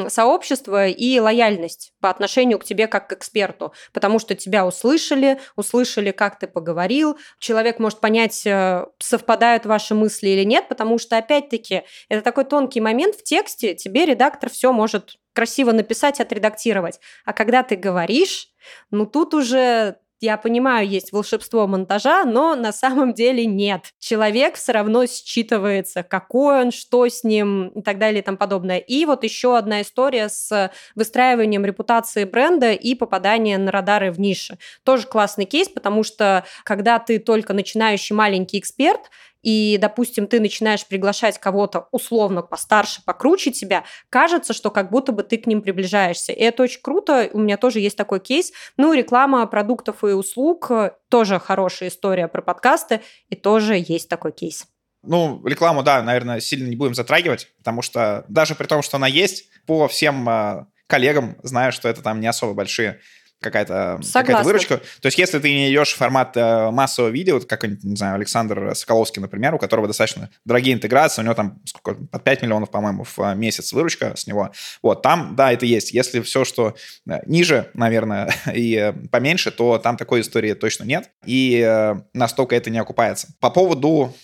сообщество 0.07 0.87
и 0.87 1.19
лояльность 1.19 1.93
по 2.01 2.09
отношению 2.09 2.59
к 2.59 2.63
тебе 2.63 2.87
как 2.87 3.09
к 3.09 3.13
эксперту, 3.13 3.73
потому 3.93 4.19
что 4.19 4.35
тебя 4.35 4.65
услышали, 4.65 5.39
услышали, 5.55 6.11
как 6.11 6.39
ты 6.39 6.47
поговорил, 6.47 7.17
человек 7.39 7.79
может 7.79 7.99
понять, 7.99 8.45
э, 8.45 8.85
совпадают 8.99 9.65
ваши 9.65 9.93
мысли 9.93 10.29
или 10.29 10.43
нет, 10.43 10.67
потому 10.67 10.97
что, 10.97 11.17
опять-таки, 11.17 11.83
это 12.09 12.21
такой 12.21 12.45
тонкий 12.45 12.81
момент. 12.81 13.15
В 13.15 13.23
тексте, 13.23 13.75
тебе 13.75 14.05
редактор 14.05 14.49
все 14.49 14.71
может 14.71 15.15
красиво 15.33 15.71
написать, 15.71 16.19
отредактировать. 16.19 16.99
А 17.25 17.33
когда 17.33 17.61
ты 17.61 17.75
говоришь, 17.75 18.47
ну 18.89 19.05
тут 19.05 19.33
уже 19.33 19.97
я 20.21 20.37
понимаю, 20.37 20.87
есть 20.87 21.11
волшебство 21.11 21.67
монтажа, 21.67 22.23
но 22.25 22.55
на 22.55 22.71
самом 22.71 23.13
деле 23.13 23.45
нет. 23.45 23.93
Человек 23.99 24.55
все 24.55 24.71
равно 24.71 25.03
считывается, 25.03 26.03
какой 26.03 26.61
он, 26.61 26.71
что 26.71 27.07
с 27.07 27.23
ним 27.23 27.67
и 27.69 27.81
так 27.81 27.99
далее 27.99 28.21
и 28.21 28.23
тому 28.23 28.37
подобное. 28.37 28.77
И 28.77 29.05
вот 29.05 29.23
еще 29.23 29.57
одна 29.57 29.81
история 29.81 30.29
с 30.29 30.71
выстраиванием 30.95 31.65
репутации 31.65 32.23
бренда 32.23 32.71
и 32.71 32.95
попадания 32.95 33.57
на 33.57 33.71
радары 33.71 34.11
в 34.11 34.19
нише. 34.19 34.57
Тоже 34.83 35.07
классный 35.07 35.45
кейс, 35.45 35.67
потому 35.67 36.03
что 36.03 36.45
когда 36.63 36.99
ты 36.99 37.19
только 37.19 37.53
начинающий 37.53 38.15
маленький 38.15 38.59
эксперт, 38.59 39.09
и, 39.45 39.77
допустим, 39.79 40.25
ты 40.25 40.39
начинаешь 40.39 40.87
приглашать 40.87 41.37
кого-то 41.37 41.87
условно 41.91 42.41
постарше, 42.41 43.03
покруче 43.05 43.51
тебя, 43.51 43.83
кажется, 44.09 44.53
что 44.53 44.71
как 44.71 44.89
будто 44.89 45.11
бы 45.11 45.21
ты 45.21 45.37
к 45.37 45.45
ним 45.45 45.61
приближаешься. 45.61 46.33
И 46.33 46.41
это 46.41 46.63
очень 46.63 46.81
круто. 46.81 47.29
У 47.31 47.37
меня 47.37 47.57
тоже 47.57 47.79
есть 47.79 47.95
такой 47.95 48.19
кейс. 48.19 48.51
Ну, 48.75 48.91
реклама 48.93 49.45
продуктов 49.45 50.03
и 50.03 50.07
услуг 50.07 50.71
тоже 51.09 51.39
хорошая 51.39 51.89
история 51.89 52.27
про 52.27 52.41
подкасты, 52.41 53.01
и 53.29 53.35
тоже 53.35 53.75
есть 53.77 54.09
такой 54.09 54.31
кейс. 54.31 54.65
Ну, 55.03 55.45
рекламу, 55.45 55.83
да, 55.83 56.01
наверное, 56.01 56.39
сильно 56.39 56.67
не 56.67 56.75
будем 56.75 56.95
затрагивать, 56.95 57.53
потому 57.59 57.83
что 57.83 58.25
даже 58.27 58.55
при 58.55 58.65
том, 58.65 58.81
что 58.81 58.97
она 58.97 59.05
есть, 59.05 59.49
по 59.67 59.87
всем 59.87 60.27
э, 60.27 60.65
коллегам 60.87 61.37
знаю, 61.43 61.71
что 61.71 61.87
это 61.87 62.01
там 62.01 62.19
не 62.19 62.25
особо 62.25 62.55
большие 62.55 62.99
какая-то 63.41 63.99
какая 64.13 64.43
выручка. 64.43 64.77
То 64.77 65.05
есть, 65.07 65.17
если 65.17 65.39
ты 65.39 65.53
не 65.53 65.71
идешь 65.71 65.93
в 65.93 65.97
формат 65.97 66.35
э, 66.35 66.71
массового 66.71 67.09
видео, 67.11 67.39
как, 67.39 67.63
не 67.63 67.95
знаю, 67.95 68.15
Александр 68.15 68.73
Соколовский, 68.75 69.21
например, 69.21 69.53
у 69.55 69.59
которого 69.59 69.87
достаточно 69.87 70.29
дорогие 70.45 70.73
интеграции, 70.73 71.21
у 71.21 71.25
него 71.25 71.35
там 71.35 71.61
сколько, 71.65 71.99
под 72.05 72.23
5 72.23 72.41
миллионов, 72.43 72.71
по-моему, 72.71 73.03
в 73.03 73.19
э, 73.19 73.35
месяц 73.35 73.73
выручка 73.73 74.15
с 74.15 74.27
него. 74.27 74.51
Вот, 74.81 75.01
там, 75.01 75.35
да, 75.35 75.51
это 75.51 75.65
есть. 75.65 75.91
Если 75.91 76.21
все, 76.21 76.45
что 76.45 76.75
э, 77.07 77.19
ниже, 77.25 77.69
наверное, 77.73 78.33
и 78.53 78.93
поменьше, 79.11 79.51
то 79.51 79.77
там 79.77 79.97
такой 79.97 80.21
истории 80.21 80.53
точно 80.53 80.83
нет. 80.83 81.09
И 81.25 81.93
настолько 82.13 82.55
это 82.55 82.69
не 82.69 82.79
окупается. 82.79 83.27
По 83.39 83.49
поводу 83.49 84.15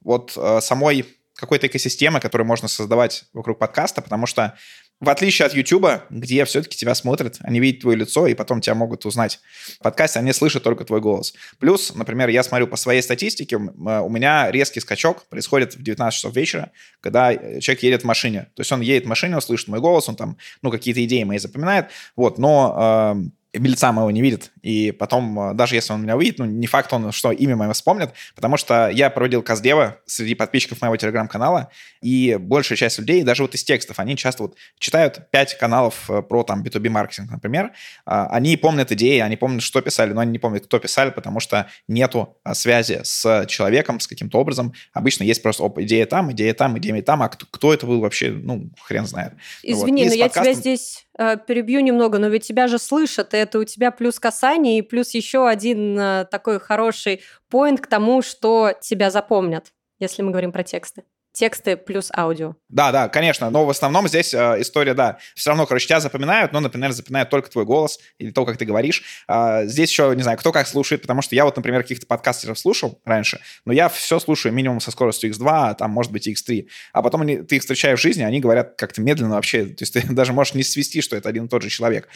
вот 0.00 0.36
самой 0.60 1.06
какой-то 1.36 1.66
экосистемы, 1.66 2.20
которую 2.20 2.46
можно 2.46 2.68
создавать 2.68 3.24
вокруг 3.32 3.58
подкаста, 3.58 4.02
потому 4.02 4.26
что 4.26 4.54
в 5.02 5.08
отличие 5.08 5.46
от 5.46 5.52
YouTube, 5.52 6.04
где 6.10 6.44
все-таки 6.44 6.76
тебя 6.76 6.94
смотрят, 6.94 7.38
они 7.40 7.58
видят 7.58 7.80
твое 7.80 7.98
лицо, 7.98 8.28
и 8.28 8.34
потом 8.34 8.60
тебя 8.60 8.76
могут 8.76 9.04
узнать. 9.04 9.40
В 9.80 9.82
подкасте 9.82 10.20
они 10.20 10.32
слышат 10.32 10.62
только 10.62 10.84
твой 10.84 11.00
голос. 11.00 11.34
Плюс, 11.58 11.92
например, 11.92 12.28
я 12.28 12.44
смотрю 12.44 12.68
по 12.68 12.76
своей 12.76 13.02
статистике, 13.02 13.56
э, 13.56 13.58
у 13.58 14.08
меня 14.08 14.48
резкий 14.52 14.78
скачок 14.78 15.24
происходит 15.28 15.74
в 15.74 15.82
19 15.82 16.16
часов 16.16 16.36
вечера, 16.36 16.70
когда 17.00 17.32
э, 17.32 17.58
человек 17.58 17.82
едет 17.82 18.02
в 18.02 18.04
машине. 18.04 18.42
То 18.54 18.60
есть 18.60 18.70
он 18.70 18.80
едет 18.80 19.06
в 19.06 19.08
машине, 19.08 19.34
он 19.34 19.42
слышит 19.42 19.66
мой 19.66 19.80
голос, 19.80 20.08
он 20.08 20.14
там, 20.14 20.36
ну, 20.62 20.70
какие-то 20.70 21.04
идеи 21.04 21.24
мои 21.24 21.38
запоминает, 21.38 21.86
вот, 22.14 22.38
но 22.38 23.16
э, 23.16 23.28
лица 23.52 23.92
моего 23.92 24.10
не 24.10 24.22
видит. 24.22 24.50
И 24.62 24.92
потом, 24.92 25.38
э, 25.38 25.54
даже 25.54 25.74
если 25.74 25.92
он 25.92 26.02
меня 26.02 26.16
увидит, 26.16 26.38
ну, 26.38 26.46
не 26.46 26.66
факт 26.66 26.92
он, 26.92 27.12
что 27.12 27.32
имя 27.32 27.56
мое 27.56 27.72
вспомнит, 27.72 28.10
потому 28.34 28.56
что 28.56 28.88
я 28.88 29.10
проводил 29.10 29.42
Каздева 29.42 29.98
среди 30.06 30.34
подписчиков 30.34 30.80
моего 30.80 30.96
телеграм-канала, 30.96 31.70
и 32.00 32.36
большая 32.40 32.76
часть 32.76 32.98
людей, 32.98 33.22
даже 33.22 33.42
вот 33.42 33.54
из 33.54 33.64
текстов, 33.64 33.98
они 33.98 34.16
часто 34.16 34.44
вот 34.44 34.56
читают 34.78 35.30
5 35.30 35.58
каналов 35.58 36.10
э, 36.10 36.22
про 36.22 36.42
там 36.44 36.62
B2B 36.62 36.88
маркетинг, 36.88 37.30
например, 37.30 37.72
а, 38.06 38.26
они 38.28 38.56
помнят 38.56 38.90
идеи, 38.92 39.18
они 39.18 39.36
помнят, 39.36 39.62
что 39.62 39.80
писали, 39.80 40.12
но 40.12 40.20
они 40.22 40.32
не 40.32 40.38
помнят, 40.38 40.64
кто 40.64 40.78
писали, 40.78 41.10
потому 41.10 41.40
что 41.40 41.68
нету 41.88 42.38
а, 42.44 42.54
связи 42.54 43.00
с 43.02 43.46
человеком, 43.46 44.00
с 44.00 44.06
каким-то 44.06 44.38
образом. 44.38 44.72
Обычно 44.92 45.24
есть 45.24 45.42
просто 45.42 45.62
оп, 45.62 45.78
идея 45.78 46.06
там, 46.06 46.32
идея 46.32 46.54
там, 46.54 46.78
идея 46.78 47.02
там, 47.02 47.22
а 47.22 47.28
кто, 47.28 47.46
кто 47.50 47.74
это 47.74 47.86
был 47.86 48.00
вообще, 48.00 48.30
ну, 48.30 48.70
хрен 48.80 49.06
знает. 49.06 49.34
Извини, 49.62 50.04
вот. 50.04 50.10
но 50.10 50.14
я 50.14 50.24
подкастом... 50.24 50.52
тебя 50.52 50.60
здесь 50.60 51.06
э, 51.18 51.36
перебью 51.46 51.80
немного, 51.80 52.18
но 52.18 52.28
ведь 52.28 52.46
тебя 52.46 52.66
же 52.68 52.78
слышат, 52.78 53.34
и 53.34 53.41
это 53.42 53.58
у 53.58 53.64
тебя 53.64 53.90
плюс 53.90 54.18
касание, 54.18 54.78
и 54.78 54.82
плюс 54.82 55.10
еще 55.14 55.48
один 55.48 55.98
э, 55.98 56.26
такой 56.30 56.58
хороший 56.58 57.22
поинт 57.48 57.80
к 57.80 57.86
тому, 57.86 58.22
что 58.22 58.72
тебя 58.80 59.10
запомнят, 59.10 59.72
если 59.98 60.22
мы 60.22 60.30
говорим 60.30 60.52
про 60.52 60.62
тексты 60.62 61.04
тексты 61.32 61.76
плюс 61.76 62.10
аудио. 62.16 62.54
Да, 62.68 62.92
да, 62.92 63.08
конечно, 63.08 63.50
но 63.50 63.64
в 63.64 63.70
основном 63.70 64.08
здесь 64.08 64.34
э, 64.34 64.56
история, 64.60 64.94
да, 64.94 65.18
все 65.34 65.50
равно, 65.50 65.66
короче, 65.66 65.86
тебя 65.86 66.00
запоминают, 66.00 66.52
но, 66.52 66.60
например, 66.60 66.92
запоминают 66.92 67.30
только 67.30 67.50
твой 67.50 67.64
голос 67.64 67.98
или 68.18 68.30
то, 68.30 68.44
как 68.44 68.56
ты 68.56 68.64
говоришь. 68.64 69.02
А, 69.28 69.64
здесь 69.64 69.90
еще, 69.90 70.12
не 70.14 70.22
знаю, 70.22 70.38
кто 70.38 70.52
как 70.52 70.66
слушает, 70.66 71.02
потому 71.02 71.22
что 71.22 71.34
я 71.34 71.44
вот, 71.44 71.56
например, 71.56 71.82
каких-то 71.82 72.06
подкастеров 72.06 72.58
слушал 72.58 73.00
раньше, 73.04 73.40
но 73.64 73.72
я 73.72 73.88
все 73.88 74.18
слушаю 74.18 74.52
минимум 74.52 74.80
со 74.80 74.90
скоростью 74.90 75.30
x2, 75.30 75.48
а 75.48 75.74
там, 75.74 75.90
может 75.90 76.12
быть, 76.12 76.28
x3. 76.28 76.66
А 76.92 77.02
потом 77.02 77.22
они, 77.22 77.38
ты 77.38 77.56
их 77.56 77.62
встречаешь 77.62 77.98
в 77.98 78.02
жизни, 78.02 78.22
они 78.22 78.40
говорят 78.40 78.74
как-то 78.76 79.00
медленно 79.00 79.34
вообще, 79.34 79.64
то 79.66 79.82
есть 79.82 79.92
ты 79.92 80.02
даже 80.10 80.32
можешь 80.32 80.54
не 80.54 80.62
свести, 80.62 81.00
что 81.00 81.16
это 81.16 81.28
один 81.28 81.46
и 81.46 81.48
тот 81.48 81.62
же 81.62 81.68
человек. 81.68 82.08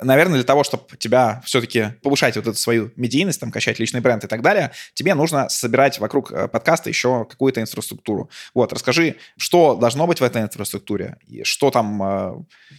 Наверное, 0.00 0.36
для 0.36 0.44
того, 0.44 0.64
чтобы 0.64 0.84
тебя 0.98 1.42
все-таки 1.44 1.94
повышать 2.02 2.36
вот 2.36 2.46
эту 2.46 2.58
свою 2.58 2.90
медийность, 2.96 3.40
там, 3.40 3.50
качать 3.50 3.78
личный 3.78 4.00
бренд 4.00 4.24
и 4.24 4.26
так 4.26 4.42
далее, 4.42 4.72
тебе 4.94 5.14
нужно 5.14 5.48
собирать 5.48 5.98
вокруг 5.98 6.32
э, 6.32 6.48
подкаста 6.48 6.88
еще 6.88 7.24
какую-то 7.24 7.60
инфраструктуру. 7.60 8.30
Вот, 8.54 8.63
вот, 8.64 8.72
расскажи, 8.72 9.16
что 9.36 9.74
должно 9.74 10.06
быть 10.06 10.20
в 10.20 10.24
этой 10.24 10.42
инфраструктуре, 10.42 11.18
и 11.26 11.44
что 11.44 11.70
там 11.70 12.02
э, 12.02 12.32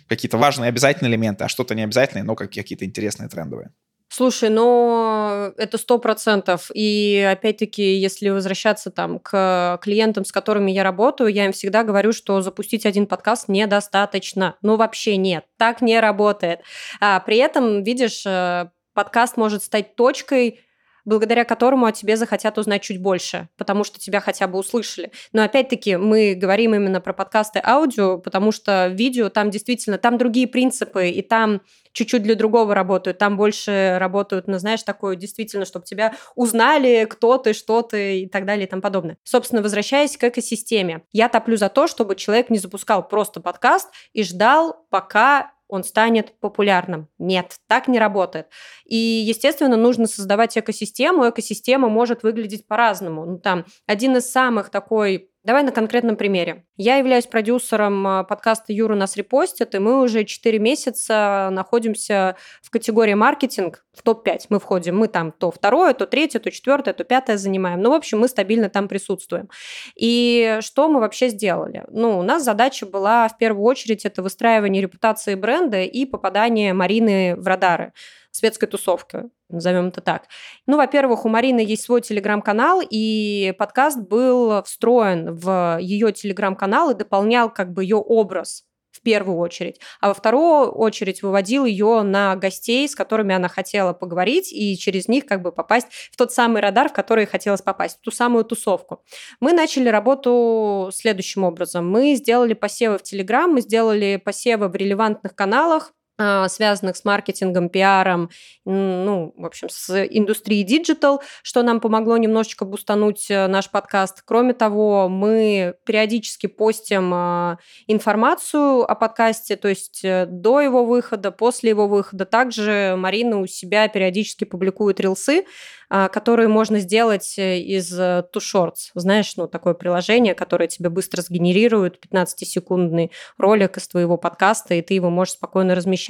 какие-то 0.08 0.38
важные 0.38 0.70
обязательные 0.70 1.12
элементы, 1.12 1.44
а 1.44 1.48
что-то 1.48 1.76
не 1.76 1.84
обязательные, 1.84 2.24
но 2.24 2.36
какие-то 2.36 2.86
интересные 2.86 3.30
трендовые. 3.30 3.72
Слушай, 4.08 4.50
ну 4.50 5.52
это 5.58 5.78
сто 5.78 5.98
процентов. 5.98 6.72
И 6.74 7.28
опять-таки, 7.30 7.96
если 7.98 8.30
возвращаться 8.30 8.92
там 8.92 9.20
к 9.20 9.80
клиентам, 9.82 10.26
с 10.26 10.32
которыми 10.32 10.72
я 10.72 10.84
работаю, 10.84 11.30
я 11.30 11.46
им 11.46 11.52
всегда 11.52 11.84
говорю, 11.84 12.14
что 12.14 12.42
запустить 12.42 12.86
один 12.86 13.08
подкаст 13.08 13.48
недостаточно. 13.50 14.56
Ну 14.62 14.78
вообще 14.78 15.18
нет, 15.18 15.46
так 15.58 15.82
не 15.82 16.00
работает. 16.00 16.62
А 17.02 17.20
при 17.20 17.38
этом, 17.38 17.84
видишь, 17.84 18.24
э, 18.26 18.70
подкаст 18.94 19.38
может 19.38 19.64
стать 19.64 19.96
точкой 19.96 20.62
благодаря 21.06 21.46
которому 21.46 21.86
о 21.86 21.92
тебе 21.92 22.18
захотят 22.18 22.58
узнать 22.58 22.82
чуть 22.82 23.02
больше, 23.02 23.48
потому 23.58 23.84
что 23.84 24.00
тебя 24.00 24.20
хотя 24.20 24.48
бы 24.48 24.60
услышали. 24.60 25.12
Но 25.32 25.44
опять-таки 25.44 25.96
мы 25.96 26.36
говорим 26.36 26.76
именно 26.76 27.00
про 27.00 27.14
подкасты 27.14 27.62
аудио, 27.64 28.18
потому 28.18 28.52
что 28.52 28.88
видео 28.88 29.30
там 29.30 29.50
действительно, 29.50 29.98
там 29.98 30.18
другие 30.18 30.48
принципы, 30.48 31.10
и 31.10 31.22
там 31.22 31.62
чуть-чуть 31.96 32.24
для 32.24 32.36
другого 32.36 32.76
работают, 32.76 33.18
там 33.18 33.38
больше 33.38 33.96
работают, 34.00 34.48
ну, 34.48 34.60
знаешь, 34.60 34.84
такое 34.84 35.16
действительно, 35.16 35.66
чтобы 35.66 35.86
тебя 35.86 36.14
узнали, 36.36 37.08
кто 37.10 37.38
ты, 37.38 37.54
что 37.54 37.82
ты 37.82 38.22
и 38.22 38.28
так 38.28 38.46
далее 38.46 38.68
и 38.68 38.70
тому 38.70 38.82
подобное. 38.82 39.18
Собственно, 39.24 39.62
возвращаясь 39.62 40.18
к 40.18 40.24
экосистеме, 40.26 41.04
я 41.14 41.30
топлю 41.30 41.56
за 41.56 41.70
то, 41.70 41.88
чтобы 41.88 42.16
человек 42.16 42.50
не 42.50 42.58
запускал 42.58 43.08
просто 43.08 43.40
подкаст 43.40 43.90
и 44.12 44.24
ждал, 44.24 44.86
пока 44.90 45.52
он 45.68 45.84
станет 45.84 46.40
популярным. 46.40 47.08
Нет, 47.18 47.58
так 47.68 47.88
не 47.88 48.00
работает. 48.00 48.48
И, 48.86 48.96
естественно, 48.96 49.78
нужно 49.78 50.06
создавать 50.08 50.58
экосистему. 50.58 51.30
Экосистема 51.30 51.90
может 51.90 52.24
выглядеть 52.24 52.68
по-разному. 52.68 53.26
Ну, 53.26 53.40
там, 53.40 53.66
один 53.88 54.16
из 54.18 54.32
самых 54.32 54.70
такой 54.70 55.32
Давай 55.46 55.62
на 55.62 55.72
конкретном 55.72 56.16
примере. 56.16 56.66
Я 56.76 56.96
являюсь 56.96 57.28
продюсером 57.28 58.08
а, 58.08 58.24
подкаста 58.24 58.74
«Юра 58.74 58.96
нас 58.96 59.16
репостит», 59.16 59.76
и 59.76 59.78
мы 59.78 60.02
уже 60.02 60.24
4 60.24 60.58
месяца 60.58 61.50
находимся 61.52 62.36
в 62.64 62.72
категории 62.72 63.14
маркетинг, 63.14 63.86
в 63.94 64.02
топ-5 64.02 64.48
мы 64.50 64.60
входим. 64.60 64.98
Мы 64.98 65.08
там 65.08 65.32
то 65.32 65.52
второе, 65.52 65.94
то 65.94 66.08
третье, 66.08 66.40
то 66.40 66.50
четвертое, 66.50 66.96
то 66.96 67.04
пятое 67.04 67.38
занимаем. 67.38 67.80
Ну, 67.80 67.92
в 67.92 67.94
общем, 67.94 68.22
мы 68.22 68.28
стабильно 68.28 68.70
там 68.70 68.88
присутствуем. 68.88 69.48
И 69.96 70.58
что 70.62 70.90
мы 70.90 71.00
вообще 71.00 71.30
сделали? 71.30 71.84
Ну, 71.90 72.18
у 72.18 72.24
нас 72.24 72.44
задача 72.44 72.88
была 72.88 73.28
в 73.28 73.38
первую 73.38 73.66
очередь 73.66 74.04
это 74.04 74.24
выстраивание 74.24 74.82
репутации 74.82 75.36
бренда 75.36 75.84
и 75.84 76.06
попадание 76.06 76.74
Марины 76.74 77.36
в 77.36 77.46
радары 77.46 77.94
светской 78.36 78.68
тусовки, 78.68 79.24
назовем 79.50 79.88
это 79.88 80.02
так. 80.02 80.24
Ну, 80.68 80.78
во-первых, 80.78 81.26
у 81.26 81.30
Марины 81.30 81.60
есть 81.60 81.84
свой 81.84 82.02
телеграм-канал, 82.02 82.82
и 82.88 83.54
подкаст 83.58 84.00
был 84.00 84.64
встроен 84.64 85.34
в 85.34 85.78
ее 85.80 86.12
телеграм-канал 86.12 86.92
и 86.92 86.96
дополнял 86.96 87.52
как 87.52 87.72
бы 87.74 87.84
ее 87.84 87.98
образ 87.98 88.66
в 88.96 89.02
первую 89.02 89.38
очередь, 89.38 89.80
а 90.00 90.08
во 90.08 90.14
вторую 90.14 90.72
очередь 90.72 91.22
выводил 91.22 91.66
ее 91.66 92.02
на 92.02 92.36
гостей, 92.36 92.88
с 92.88 92.96
которыми 92.96 93.36
она 93.36 93.50
хотела 93.50 93.92
поговорить, 93.92 94.54
и 94.54 94.78
через 94.78 95.10
них 95.10 95.26
как 95.26 95.42
бы 95.42 95.52
попасть 95.52 95.88
в 95.92 96.16
тот 96.16 96.32
самый 96.32 96.62
радар, 96.62 96.90
в 96.90 96.94
который 96.94 97.26
хотелось 97.26 97.62
попасть, 97.62 97.98
в 97.98 98.02
ту 98.02 98.12
самую 98.12 98.46
тусовку. 98.46 99.04
Мы 99.42 99.52
начали 99.52 99.90
работу 99.90 100.90
следующим 100.94 101.44
образом. 101.44 101.90
Мы 101.90 102.16
сделали 102.16 102.54
посевы 102.54 102.98
в 102.98 103.04
Телеграм, 103.04 103.52
мы 103.52 103.62
сделали 103.62 104.16
посевы 104.24 104.70
в 104.70 104.76
релевантных 104.76 105.36
каналах, 105.36 105.92
связанных 106.18 106.98
с 106.98 107.06
маркетингом, 107.06 107.70
пиаром, 107.70 108.30
ну, 108.66 109.34
в 109.38 109.46
общем, 109.46 109.70
с 109.70 110.06
индустрией 110.06 110.64
digital, 110.64 111.22
что 111.44 111.62
нам 111.62 111.80
помогло 111.80 112.18
немножечко 112.18 112.66
бустануть 112.66 113.30
э, 113.30 113.48
наш 113.48 113.70
подкаст. 113.70 114.24
Кроме 114.26 114.54
того, 114.54 115.10
мы 115.10 115.76
периодически 115.86 116.48
постим 116.48 117.12
а, 117.14 117.58
информацию 117.88 118.90
о 118.90 118.96
подкасте, 118.96 119.56
то 119.56 119.68
есть 119.68 120.04
э, 120.04 120.26
до 120.26 120.62
его 120.62 120.86
выхода, 120.86 121.32
после 121.32 121.70
его 121.70 121.88
выхода. 121.88 122.26
Также 122.26 122.96
Марина 122.98 123.40
у 123.40 123.48
себя 123.48 123.88
периодически 123.88 124.46
публикует 124.46 125.00
рилсы, 125.00 125.46
а, 125.90 126.10
которые 126.10 126.48
можно 126.48 126.80
сделать 126.80 127.36
э, 127.38 127.60
из 127.60 127.92
Two 127.98 128.40
Shorts. 128.40 128.92
Знаешь, 128.96 129.36
ну, 129.38 129.48
такое 129.48 129.74
приложение, 129.74 130.34
которое 130.34 130.68
тебе 130.68 130.90
быстро 130.90 131.22
сгенерирует 131.22 132.00
15-секундный 132.04 133.12
ролик 133.38 133.78
из 133.78 133.88
твоего 133.88 134.18
подкаста, 134.18 134.74
и 134.74 134.82
ты 134.82 134.96
его 134.96 135.10
можешь 135.10 135.34
спокойно 135.36 135.76
размещать. 135.76 136.05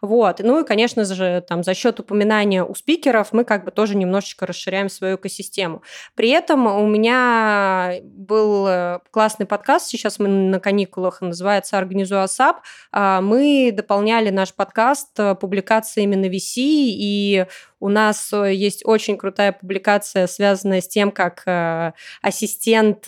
Вот. 0.00 0.40
Ну 0.40 0.60
и, 0.60 0.64
конечно 0.64 1.04
же, 1.04 1.44
там 1.46 1.62
за 1.62 1.74
счет 1.74 2.00
упоминания 2.00 2.64
у 2.64 2.74
спикеров 2.74 3.32
мы 3.32 3.44
как 3.44 3.64
бы 3.64 3.70
тоже 3.70 3.96
немножечко 3.96 4.46
расширяем 4.46 4.88
свою 4.88 5.16
экосистему. 5.16 5.82
При 6.14 6.30
этом 6.30 6.66
у 6.66 6.86
меня 6.86 7.94
был 8.02 8.66
э, 8.66 8.98
классный 9.10 9.46
подкаст, 9.46 9.86
сейчас 9.86 10.18
мы 10.18 10.28
на 10.28 10.60
каникулах, 10.60 11.20
называется 11.20 11.78
«Организуй 11.78 12.22
АСАП». 12.22 12.62
А, 12.90 13.20
мы 13.20 13.72
дополняли 13.72 14.30
наш 14.30 14.54
подкаст 14.54 15.18
э, 15.18 15.34
публикациями 15.34 16.14
на 16.14 16.26
VC, 16.26 16.56
и 16.56 17.46
у 17.80 17.88
нас 17.88 18.32
э, 18.32 18.54
есть 18.54 18.82
очень 18.84 19.16
крутая 19.16 19.52
публикация, 19.52 20.26
связанная 20.26 20.80
с 20.80 20.88
тем, 20.88 21.10
как 21.10 21.44
ассистент 22.22 23.06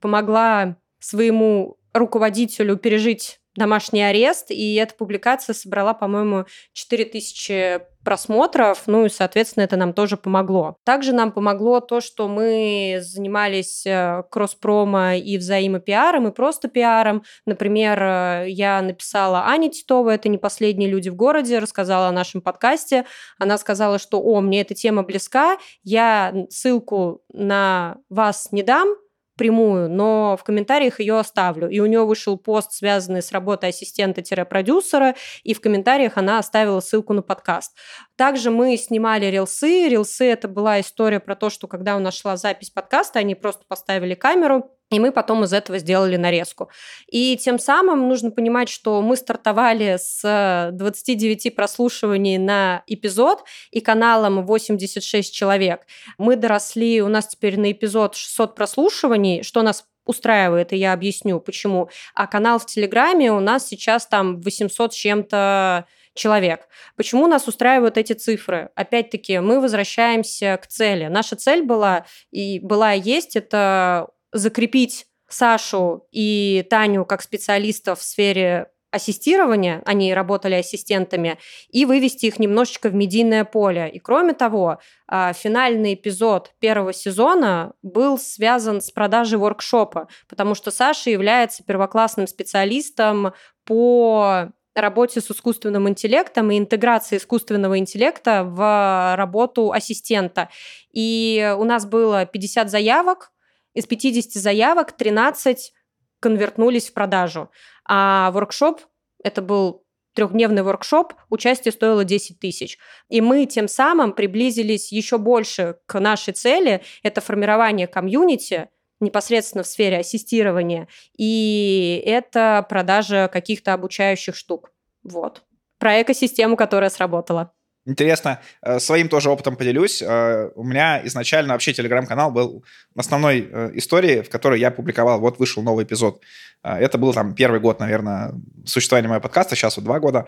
помогла 0.00 0.76
своему 0.98 1.76
руководителю 1.92 2.76
пережить 2.76 3.39
домашний 3.56 4.02
арест, 4.02 4.50
и 4.50 4.74
эта 4.74 4.94
публикация 4.94 5.54
собрала, 5.54 5.94
по-моему, 5.94 6.46
4000 6.72 7.80
просмотров, 8.04 8.84
ну 8.86 9.04
и, 9.04 9.08
соответственно, 9.08 9.64
это 9.64 9.76
нам 9.76 9.92
тоже 9.92 10.16
помогло. 10.16 10.76
Также 10.84 11.12
нам 11.12 11.32
помогло 11.32 11.80
то, 11.80 12.00
что 12.00 12.28
мы 12.28 12.98
занимались 13.02 13.84
э, 13.86 14.22
кросс-промо 14.30 15.12
и 15.12 15.36
взаимопиаром, 15.36 16.28
и 16.28 16.32
просто 16.32 16.68
пиаром. 16.68 17.24
Например, 17.44 18.02
э, 18.02 18.44
я 18.48 18.80
написала 18.80 19.44
Ане 19.46 19.68
Титовой, 19.70 20.14
это 20.14 20.28
не 20.28 20.38
последние 20.38 20.88
люди 20.88 21.10
в 21.10 21.16
городе, 21.16 21.58
рассказала 21.58 22.08
о 22.08 22.12
нашем 22.12 22.40
подкасте. 22.40 23.04
Она 23.38 23.58
сказала, 23.58 23.98
что, 23.98 24.20
о, 24.22 24.40
мне 24.40 24.62
эта 24.62 24.74
тема 24.74 25.02
близка, 25.02 25.58
я 25.82 26.32
ссылку 26.48 27.22
на 27.32 27.98
вас 28.08 28.50
не 28.50 28.62
дам, 28.62 28.96
прямую, 29.40 29.88
но 29.88 30.36
в 30.38 30.44
комментариях 30.44 31.00
ее 31.00 31.18
оставлю. 31.18 31.70
И 31.70 31.80
у 31.80 31.86
нее 31.86 32.04
вышел 32.04 32.36
пост, 32.36 32.72
связанный 32.72 33.22
с 33.22 33.32
работой 33.32 33.70
ассистента-продюсера, 33.70 35.14
и 35.44 35.54
в 35.54 35.62
комментариях 35.62 36.18
она 36.18 36.38
оставила 36.38 36.80
ссылку 36.80 37.14
на 37.14 37.22
подкаст. 37.22 37.74
Также 38.16 38.50
мы 38.50 38.76
снимали 38.76 39.24
рилсы. 39.24 39.88
Рилсы– 39.88 40.26
это 40.26 40.46
была 40.46 40.78
история 40.80 41.20
про 41.20 41.36
то, 41.36 41.48
что 41.48 41.68
когда 41.68 41.96
у 41.96 42.00
нас 42.00 42.18
шла 42.18 42.36
запись 42.36 42.68
подкаста, 42.68 43.18
они 43.18 43.34
просто 43.34 43.64
поставили 43.66 44.14
камеру, 44.14 44.70
и 44.90 44.98
мы 44.98 45.12
потом 45.12 45.44
из 45.44 45.52
этого 45.52 45.78
сделали 45.78 46.16
нарезку. 46.16 46.70
И 47.06 47.36
тем 47.36 47.58
самым 47.58 48.08
нужно 48.08 48.30
понимать, 48.30 48.68
что 48.68 49.00
мы 49.02 49.16
стартовали 49.16 49.96
с 50.00 50.70
29 50.72 51.54
прослушиваний 51.54 52.38
на 52.38 52.82
эпизод 52.86 53.44
и 53.70 53.80
каналом 53.80 54.44
86 54.44 55.32
человек. 55.32 55.86
Мы 56.18 56.36
доросли, 56.36 57.02
у 57.02 57.08
нас 57.08 57.28
теперь 57.28 57.58
на 57.58 57.70
эпизод 57.70 58.16
600 58.16 58.54
прослушиваний, 58.54 59.42
что 59.42 59.62
нас 59.62 59.84
устраивает, 60.06 60.72
и 60.72 60.76
я 60.76 60.92
объясню, 60.92 61.38
почему. 61.40 61.88
А 62.14 62.26
канал 62.26 62.58
в 62.58 62.66
Телеграме 62.66 63.32
у 63.32 63.38
нас 63.38 63.68
сейчас 63.68 64.06
там 64.06 64.40
800 64.40 64.92
с 64.92 64.96
чем-то 64.96 65.86
человек. 66.14 66.68
Почему 66.96 67.28
нас 67.28 67.46
устраивают 67.46 67.96
эти 67.96 68.14
цифры? 68.14 68.70
Опять-таки, 68.74 69.38
мы 69.38 69.60
возвращаемся 69.60 70.58
к 70.60 70.66
цели. 70.66 71.06
Наша 71.06 71.36
цель 71.36 71.62
была 71.62 72.06
и 72.32 72.58
была 72.58 72.94
и 72.94 73.00
есть 73.00 73.36
это 73.36 74.08
закрепить 74.32 75.06
Сашу 75.28 76.06
и 76.10 76.66
Таню 76.68 77.04
как 77.04 77.22
специалистов 77.22 78.00
в 78.00 78.02
сфере 78.02 78.68
ассистирования, 78.90 79.82
они 79.86 80.12
работали 80.12 80.54
ассистентами, 80.54 81.38
и 81.68 81.84
вывести 81.84 82.26
их 82.26 82.38
немножечко 82.38 82.88
в 82.88 82.94
медийное 82.94 83.44
поле. 83.44 83.88
И 83.88 83.98
кроме 83.98 84.32
того, 84.32 84.78
а, 85.06 85.32
финальный 85.32 85.94
эпизод 85.94 86.52
первого 86.58 86.92
сезона 86.92 87.72
был 87.82 88.18
связан 88.18 88.80
с 88.80 88.90
продажей 88.90 89.38
воркшопа, 89.38 90.08
потому 90.28 90.54
что 90.54 90.70
Саша 90.70 91.10
является 91.10 91.62
первоклассным 91.62 92.26
специалистом 92.26 93.32
по 93.64 94.50
работе 94.74 95.20
с 95.20 95.30
искусственным 95.30 95.88
интеллектом 95.88 96.50
и 96.50 96.58
интеграции 96.58 97.16
искусственного 97.16 97.78
интеллекта 97.78 98.44
в 98.44 99.14
работу 99.16 99.72
ассистента. 99.72 100.48
И 100.92 101.54
у 101.58 101.64
нас 101.64 101.86
было 101.86 102.24
50 102.24 102.70
заявок, 102.70 103.30
из 103.74 103.86
50 103.86 104.32
заявок 104.32 104.92
13 104.92 105.72
конвертнулись 106.20 106.90
в 106.90 106.92
продажу. 106.92 107.50
А 107.84 108.30
воркшоп, 108.32 108.80
это 109.22 109.42
был 109.42 109.84
трехдневный 110.14 110.62
воркшоп, 110.62 111.14
участие 111.28 111.72
стоило 111.72 112.04
10 112.04 112.38
тысяч. 112.40 112.78
И 113.08 113.20
мы 113.20 113.46
тем 113.46 113.68
самым 113.68 114.12
приблизились 114.12 114.92
еще 114.92 115.18
больше 115.18 115.76
к 115.86 115.98
нашей 116.00 116.34
цели, 116.34 116.82
это 117.02 117.20
формирование 117.20 117.86
комьюнити, 117.86 118.68
непосредственно 119.00 119.64
в 119.64 119.66
сфере 119.66 119.98
ассистирования, 119.98 120.88
и 121.16 122.02
это 122.04 122.66
продажа 122.68 123.30
каких-то 123.32 123.72
обучающих 123.72 124.36
штук. 124.36 124.72
Вот. 125.02 125.42
Про 125.78 126.02
экосистему, 126.02 126.56
которая 126.56 126.90
сработала. 126.90 127.54
Интересно, 127.86 128.40
э, 128.62 128.78
своим 128.78 129.08
тоже 129.08 129.30
опытом 129.30 129.56
поделюсь. 129.56 130.02
Э, 130.02 130.50
у 130.54 130.64
меня 130.64 131.00
изначально 131.06 131.54
вообще 131.54 131.72
телеграм-канал 131.72 132.30
был 132.30 132.62
основной 132.94 133.48
э, 133.50 133.70
историей, 133.74 134.20
в 134.20 134.28
которой 134.28 134.60
я 134.60 134.70
публиковал, 134.70 135.18
вот 135.18 135.38
вышел 135.38 135.62
новый 135.62 135.84
эпизод. 135.84 136.20
Это 136.62 136.98
был 136.98 137.14
там 137.14 137.34
первый 137.34 137.58
год, 137.58 137.80
наверное, 137.80 138.34
существования 138.66 139.08
моего 139.08 139.22
подкаста, 139.22 139.56
сейчас 139.56 139.78
вот 139.78 139.84
два 139.86 139.98
года. 139.98 140.26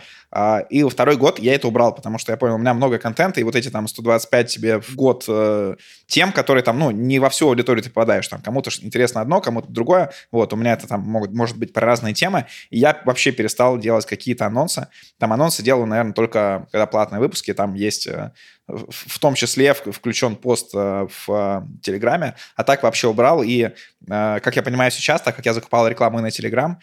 И 0.70 0.82
второй 0.82 1.18
год 1.18 1.38
я 1.38 1.54
это 1.54 1.68
убрал, 1.68 1.94
потому 1.94 2.16
что 2.16 2.32
я 2.32 2.38
понял, 2.38 2.54
у 2.54 2.58
меня 2.58 2.72
много 2.72 2.98
контента, 2.98 3.38
и 3.38 3.42
вот 3.42 3.54
эти 3.54 3.68
там 3.68 3.86
125 3.86 4.48
тебе 4.48 4.80
в 4.80 4.94
год 4.94 5.28
тем, 6.06 6.32
которые 6.32 6.62
там, 6.62 6.78
ну, 6.78 6.90
не 6.90 7.18
во 7.18 7.28
всю 7.28 7.48
аудиторию 7.48 7.82
ты 7.82 7.90
попадаешь. 7.90 8.26
Там 8.28 8.40
кому-то 8.40 8.70
интересно 8.80 9.20
одно, 9.20 9.42
кому-то 9.42 9.68
другое. 9.70 10.10
Вот, 10.30 10.54
у 10.54 10.56
меня 10.56 10.72
это 10.72 10.88
там 10.88 11.02
могут, 11.02 11.32
может 11.32 11.58
быть 11.58 11.74
про 11.74 11.84
разные 11.84 12.14
темы. 12.14 12.46
И 12.70 12.78
я 12.78 12.98
вообще 13.04 13.30
перестал 13.30 13.76
делать 13.76 14.06
какие-то 14.06 14.46
анонсы. 14.46 14.88
Там 15.18 15.34
анонсы 15.34 15.62
делаю, 15.62 15.84
наверное, 15.84 16.14
только 16.14 16.66
когда 16.72 16.86
платные 16.86 17.20
выпуски, 17.20 17.41
выпуске, 17.42 17.54
там 17.54 17.74
есть 17.74 18.06
э, 18.06 18.30
в 18.68 19.18
том 19.18 19.34
числе 19.34 19.74
включен 19.74 20.36
пост 20.36 20.70
э, 20.74 21.06
в 21.08 21.28
э, 21.28 21.62
Телеграме, 21.82 22.34
а 22.56 22.64
так 22.64 22.82
вообще 22.82 23.08
убрал. 23.08 23.42
И, 23.42 23.70
как 24.08 24.56
я 24.56 24.62
понимаю 24.62 24.90
сейчас, 24.90 25.22
так 25.22 25.36
как 25.36 25.46
я 25.46 25.52
закупал 25.52 25.88
рекламу 25.88 26.20
на 26.20 26.30
Телеграм 26.30 26.78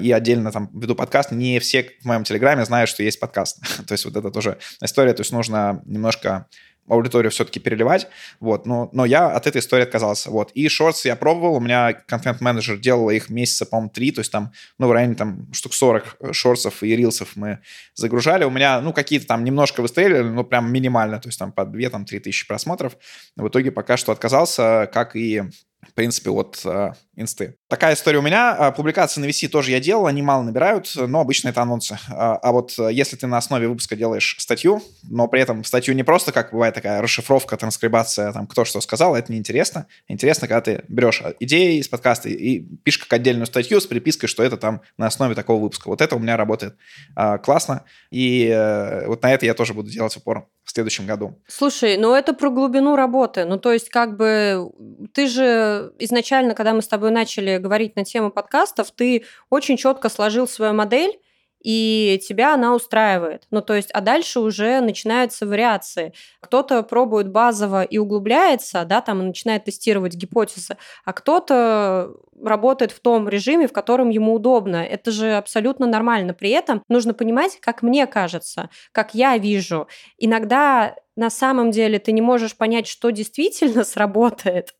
и 0.00 0.12
отдельно 0.12 0.52
там 0.52 0.70
веду 0.74 0.94
подкаст, 0.94 1.32
не 1.32 1.58
все 1.58 1.82
в 2.02 2.04
моем 2.04 2.24
Телеграме 2.24 2.64
знают, 2.64 2.90
что 2.90 3.02
есть 3.02 3.20
подкаст. 3.20 3.58
То 3.86 3.94
есть 3.94 4.04
вот 4.04 4.16
это 4.16 4.30
тоже 4.30 4.58
история, 4.82 5.14
то 5.14 5.20
есть 5.20 5.32
нужно 5.32 5.82
немножко 5.86 6.46
аудиторию 6.88 7.30
все-таки 7.30 7.60
переливать, 7.60 8.08
вот, 8.40 8.66
но, 8.66 8.88
но 8.92 9.04
я 9.04 9.28
от 9.28 9.46
этой 9.46 9.58
истории 9.60 9.82
отказался, 9.82 10.30
вот. 10.30 10.50
И 10.52 10.68
шортс 10.68 11.04
я 11.04 11.16
пробовал, 11.16 11.56
у 11.56 11.60
меня 11.60 11.92
контент-менеджер 11.92 12.78
делал 12.78 13.10
их 13.10 13.30
месяца, 13.30 13.66
по-моему, 13.66 13.90
три, 13.90 14.10
то 14.10 14.20
есть 14.20 14.32
там, 14.32 14.52
ну, 14.78 14.88
в 14.88 14.92
районе 14.92 15.14
там 15.14 15.52
штук 15.52 15.74
40 15.74 16.16
э, 16.20 16.32
шортсов 16.32 16.82
и 16.82 16.96
рилсов 16.96 17.36
мы 17.36 17.60
загружали, 17.94 18.44
у 18.44 18.50
меня, 18.50 18.80
ну, 18.80 18.92
какие-то 18.92 19.26
там 19.26 19.44
немножко 19.44 19.80
выстрелили, 19.80 20.22
ну, 20.22 20.44
прям 20.44 20.72
минимально, 20.72 21.20
то 21.20 21.28
есть 21.28 21.38
там 21.38 21.52
по 21.52 21.64
2 21.64 21.90
там, 21.90 22.04
3 22.04 22.20
тысячи 22.20 22.46
просмотров, 22.46 22.96
в 23.36 23.48
итоге 23.48 23.70
пока 23.70 23.96
что 23.96 24.12
отказался, 24.12 24.88
как 24.92 25.16
и 25.16 25.42
в 25.86 25.94
принципе, 25.94 26.30
от 26.30 26.60
э, 26.64 26.92
инсты. 27.16 27.56
Такая 27.68 27.94
история 27.94 28.18
у 28.18 28.22
меня. 28.22 28.54
А, 28.54 28.72
публикации 28.72 29.20
на 29.20 29.26
VC 29.26 29.46
тоже 29.46 29.72
я 29.72 29.80
делал, 29.80 30.06
они 30.06 30.22
мало 30.22 30.42
набирают, 30.42 30.90
но 30.96 31.20
обычно 31.20 31.50
это 31.50 31.60
анонсы. 31.60 31.98
А, 32.08 32.36
а 32.36 32.52
вот 32.52 32.74
э, 32.78 32.88
если 32.90 33.14
ты 33.16 33.26
на 33.26 33.36
основе 33.36 33.68
выпуска 33.68 33.94
делаешь 33.94 34.36
статью, 34.38 34.82
но 35.02 35.28
при 35.28 35.42
этом 35.42 35.62
статью 35.64 35.94
не 35.94 36.02
просто, 36.02 36.32
как 36.32 36.52
бывает 36.52 36.74
такая 36.74 37.02
расшифровка, 37.02 37.58
транскрибация, 37.58 38.32
там, 38.32 38.46
кто 38.46 38.64
что 38.64 38.80
сказал, 38.80 39.14
это 39.14 39.30
неинтересно. 39.30 39.86
Интересно, 40.08 40.48
когда 40.48 40.62
ты 40.62 40.84
берешь 40.88 41.20
э, 41.22 41.34
идеи 41.40 41.78
из 41.78 41.88
подкаста 41.88 42.30
и 42.30 42.60
пишешь 42.60 43.02
как 43.02 43.12
отдельную 43.12 43.44
статью 43.44 43.82
с 43.82 43.86
припиской, 43.86 44.28
что 44.30 44.42
это 44.42 44.56
там 44.56 44.80
на 44.96 45.06
основе 45.06 45.34
такого 45.34 45.60
выпуска. 45.60 45.88
Вот 45.88 46.00
это 46.00 46.16
у 46.16 46.18
меня 46.18 46.38
работает 46.38 46.74
а, 47.16 47.36
классно. 47.36 47.84
И 48.10 48.48
э, 48.48 49.06
вот 49.08 49.22
на 49.22 49.30
это 49.30 49.44
я 49.44 49.52
тоже 49.52 49.74
буду 49.74 49.90
делать 49.90 50.16
упор 50.16 50.48
в 50.64 50.70
следующем 50.70 51.06
году. 51.06 51.38
Слушай, 51.46 51.98
ну 51.98 52.14
это 52.14 52.32
про 52.32 52.48
глубину 52.48 52.96
работы. 52.96 53.44
Ну 53.44 53.58
то 53.58 53.72
есть 53.74 53.90
как 53.90 54.16
бы 54.16 54.70
ты 55.12 55.26
же 55.26 55.92
изначально, 55.98 56.54
когда 56.54 56.72
мы 56.72 56.80
с 56.80 56.88
тобой 56.88 57.10
начали 57.10 57.57
говорить 57.58 57.96
на 57.96 58.04
тему 58.04 58.30
подкастов, 58.30 58.90
ты 58.90 59.24
очень 59.50 59.76
четко 59.76 60.08
сложил 60.08 60.46
свою 60.46 60.72
модель 60.74 61.18
и 61.60 62.20
тебя 62.26 62.54
она 62.54 62.74
устраивает. 62.74 63.46
Ну, 63.50 63.60
то 63.60 63.74
есть, 63.74 63.90
а 63.90 64.00
дальше 64.00 64.40
уже 64.40 64.80
начинаются 64.80 65.46
вариации. 65.46 66.12
Кто-то 66.40 66.82
пробует 66.82 67.30
базово 67.30 67.82
и 67.82 67.98
углубляется, 67.98 68.84
да, 68.84 69.00
там 69.00 69.26
начинает 69.26 69.64
тестировать 69.64 70.14
гипотезы, 70.14 70.76
а 71.04 71.12
кто-то 71.12 72.14
работает 72.40 72.92
в 72.92 73.00
том 73.00 73.28
режиме, 73.28 73.66
в 73.66 73.72
котором 73.72 74.10
ему 74.10 74.34
удобно. 74.34 74.76
Это 74.76 75.10
же 75.10 75.34
абсолютно 75.34 75.86
нормально. 75.86 76.34
При 76.34 76.50
этом 76.50 76.82
нужно 76.88 77.12
понимать, 77.12 77.58
как 77.60 77.82
мне 77.82 78.06
кажется, 78.06 78.70
как 78.92 79.14
я 79.14 79.36
вижу. 79.38 79.88
Иногда 80.18 80.94
на 81.16 81.30
самом 81.30 81.72
деле 81.72 81.98
ты 81.98 82.12
не 82.12 82.20
можешь 82.20 82.56
понять, 82.56 82.86
что 82.86 83.10
действительно 83.10 83.82
сработает, 83.84 84.74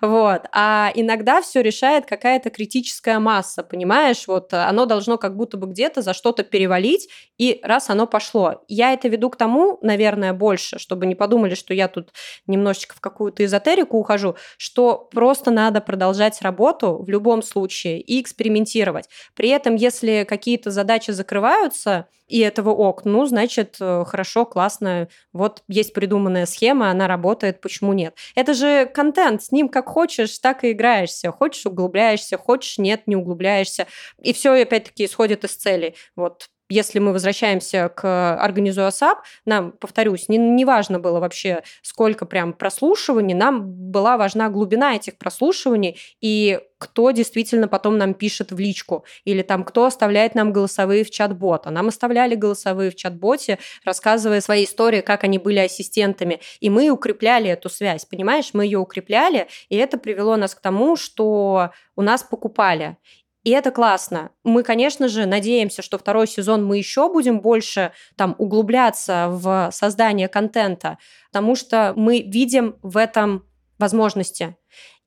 вот. 0.00 0.42
А 0.52 0.90
иногда 0.94 1.40
все 1.42 1.62
решает 1.62 2.06
какая-то 2.06 2.50
критическая 2.50 3.18
масса, 3.18 3.62
понимаешь? 3.62 4.26
Вот 4.26 4.52
оно 4.54 4.86
должно 4.86 5.18
как 5.18 5.36
будто 5.36 5.56
бы 5.56 5.66
где-то 5.66 6.02
за 6.02 6.14
что-то 6.14 6.42
перевалить, 6.42 7.08
и 7.38 7.60
раз 7.62 7.90
оно 7.90 8.06
пошло. 8.06 8.64
Я 8.68 8.92
это 8.92 9.08
веду 9.08 9.30
к 9.30 9.36
тому, 9.36 9.78
наверное, 9.82 10.32
больше, 10.32 10.78
чтобы 10.78 11.06
не 11.06 11.14
подумали, 11.14 11.54
что 11.54 11.74
я 11.74 11.88
тут 11.88 12.10
немножечко 12.46 12.94
в 12.94 13.00
какую-то 13.00 13.44
эзотерику 13.44 13.98
ухожу, 13.98 14.36
что 14.56 15.08
просто 15.12 15.50
надо 15.50 15.80
продолжать 15.80 16.40
работу 16.42 17.02
в 17.02 17.08
любом 17.08 17.42
случае 17.42 18.00
и 18.00 18.20
экспериментировать. 18.20 19.08
При 19.34 19.48
этом, 19.48 19.74
если 19.74 20.24
какие-то 20.28 20.70
задачи 20.70 21.10
закрываются, 21.10 22.06
и 22.32 22.38
этого 22.38 22.70
ок, 22.70 23.04
ну, 23.04 23.26
значит, 23.26 23.76
э, 23.80 24.04
хорошо, 24.06 24.46
классно, 24.46 25.08
вот 25.34 25.62
есть 25.68 25.92
придуманная 25.92 26.46
схема, 26.46 26.90
она 26.90 27.06
работает, 27.06 27.60
почему 27.60 27.92
нет? 27.92 28.16
Это 28.34 28.54
же 28.54 28.86
контент, 28.86 29.42
с 29.42 29.52
ним 29.52 29.68
как 29.68 29.86
хочешь, 29.88 30.38
так 30.38 30.64
и 30.64 30.72
играешься. 30.72 31.30
Хочешь, 31.30 31.66
углубляешься, 31.66 32.38
хочешь, 32.38 32.78
нет, 32.78 33.02
не 33.06 33.16
углубляешься. 33.16 33.86
И 34.22 34.32
все, 34.32 34.52
опять-таки, 34.62 35.04
исходит 35.04 35.44
из 35.44 35.56
цели. 35.56 35.94
Вот 36.16 36.48
если 36.72 36.98
мы 36.98 37.12
возвращаемся 37.12 37.90
к 37.94 38.34
организую 38.36 38.86
АСАП, 38.86 39.18
нам, 39.44 39.72
повторюсь, 39.72 40.28
не, 40.28 40.38
не 40.38 40.64
важно 40.64 40.98
было 40.98 41.20
вообще, 41.20 41.62
сколько 41.82 42.24
прям 42.24 42.52
прослушиваний, 42.52 43.34
нам 43.34 43.62
была 43.62 44.16
важна 44.16 44.48
глубина 44.48 44.96
этих 44.96 45.18
прослушиваний 45.18 45.98
и 46.20 46.60
кто 46.82 47.12
действительно 47.12 47.68
потом 47.68 47.96
нам 47.96 48.12
пишет 48.12 48.50
в 48.50 48.58
личку, 48.58 49.04
или 49.24 49.42
там 49.42 49.62
кто 49.62 49.84
оставляет 49.84 50.34
нам 50.34 50.52
голосовые 50.52 51.04
в 51.04 51.10
чат-бот. 51.10 51.68
А 51.68 51.70
нам 51.70 51.86
оставляли 51.86 52.34
голосовые 52.34 52.90
в 52.90 52.96
чат-боте, 52.96 53.60
рассказывая 53.84 54.40
свои 54.40 54.64
истории, 54.64 55.00
как 55.00 55.22
они 55.22 55.38
были 55.38 55.60
ассистентами. 55.60 56.40
И 56.58 56.70
мы 56.70 56.90
укрепляли 56.90 57.50
эту 57.50 57.68
связь, 57.68 58.04
понимаешь? 58.04 58.50
Мы 58.52 58.64
ее 58.64 58.78
укрепляли, 58.78 59.46
и 59.68 59.76
это 59.76 59.96
привело 59.96 60.34
нас 60.36 60.56
к 60.56 60.60
тому, 60.60 60.96
что 60.96 61.70
у 61.94 62.02
нас 62.02 62.24
покупали. 62.24 62.96
И 63.44 63.50
это 63.50 63.72
классно. 63.72 64.30
Мы, 64.44 64.62
конечно 64.62 65.08
же, 65.08 65.26
надеемся, 65.26 65.82
что 65.82 65.98
второй 65.98 66.28
сезон 66.28 66.64
мы 66.64 66.78
еще 66.78 67.12
будем 67.12 67.40
больше 67.40 67.92
там 68.16 68.36
углубляться 68.38 69.28
в 69.30 69.70
создание 69.72 70.28
контента, 70.28 70.98
потому 71.32 71.56
что 71.56 71.92
мы 71.96 72.20
видим 72.20 72.76
в 72.82 72.96
этом 72.96 73.44
возможности. 73.78 74.56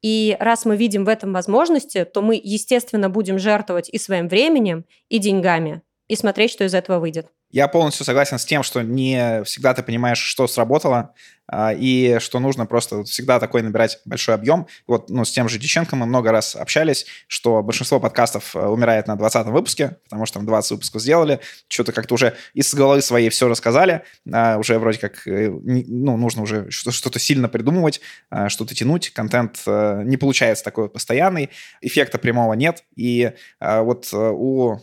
И 0.02 0.36
раз 0.39 0.65
мы 0.65 0.76
видим 0.76 1.06
в 1.06 1.10
этом 1.10 1.34
возможности, 1.34 2.04
то 2.04 2.21
мы, 2.21 2.39
естественно, 2.41 3.10
будем 3.10 3.39
жертвовать 3.39 3.89
и 3.89 3.98
своим 3.98 4.28
временем, 4.28 4.86
и 5.08 5.17
деньгами, 5.17 5.82
и 6.08 6.15
смотреть, 6.15 6.52
что 6.52 6.65
из 6.65 6.74
этого 6.74 7.00
выйдет. 7.00 7.32
Я 7.51 7.67
полностью 7.67 8.05
согласен 8.05 8.38
с 8.38 8.45
тем, 8.45 8.63
что 8.63 8.81
не 8.81 9.43
всегда 9.43 9.73
ты 9.73 9.84
понимаешь, 9.84 10.19
что 10.19 10.47
сработало, 10.47 11.13
а, 11.47 11.73
и 11.73 12.17
что 12.19 12.39
нужно 12.39 12.65
просто 12.65 13.03
всегда 13.03 13.39
такой 13.39 13.62
набирать 13.62 13.99
большой 14.05 14.36
объем. 14.36 14.67
Вот 14.88 15.10
ну, 15.10 15.25
с 15.25 15.31
тем 15.31 15.47
же 15.47 15.60
Диченко 15.60 15.95
мы 15.95 16.05
много 16.05 16.31
раз 16.31 16.55
общались, 16.55 17.05
что 17.27 17.62
большинство 17.62 17.99
подкастов 17.99 18.55
э, 18.55 18.65
умирает 18.65 19.08
на 19.08 19.15
20 19.15 19.47
выпуске, 19.47 19.97
потому 20.05 20.25
что 20.25 20.39
там 20.39 20.47
20 20.47 20.71
выпусков 20.71 21.01
сделали, 21.01 21.39
что-то 21.67 21.91
как-то 21.91 22.15
уже 22.15 22.36
из 22.53 22.73
головы 22.73 23.01
своей 23.01 23.29
все 23.29 23.47
рассказали, 23.47 24.01
а, 24.31 24.58
уже 24.58 24.79
вроде 24.79 24.97
как 24.97 25.27
э, 25.27 25.49
ну, 25.49 26.17
нужно 26.17 26.41
уже 26.41 26.71
что-то 26.71 27.19
сильно 27.19 27.47
придумывать, 27.47 28.01
а, 28.31 28.49
что-то 28.49 28.73
тянуть, 28.73 29.12
контент 29.12 29.62
э, 29.67 30.01
не 30.03 30.17
получается 30.17 30.63
такой 30.63 30.89
постоянный, 30.89 31.51
эффекта 31.81 32.17
прямого 32.17 32.53
нет, 32.53 32.84
и 32.95 33.31
вот 33.60 34.10
у 34.13 34.77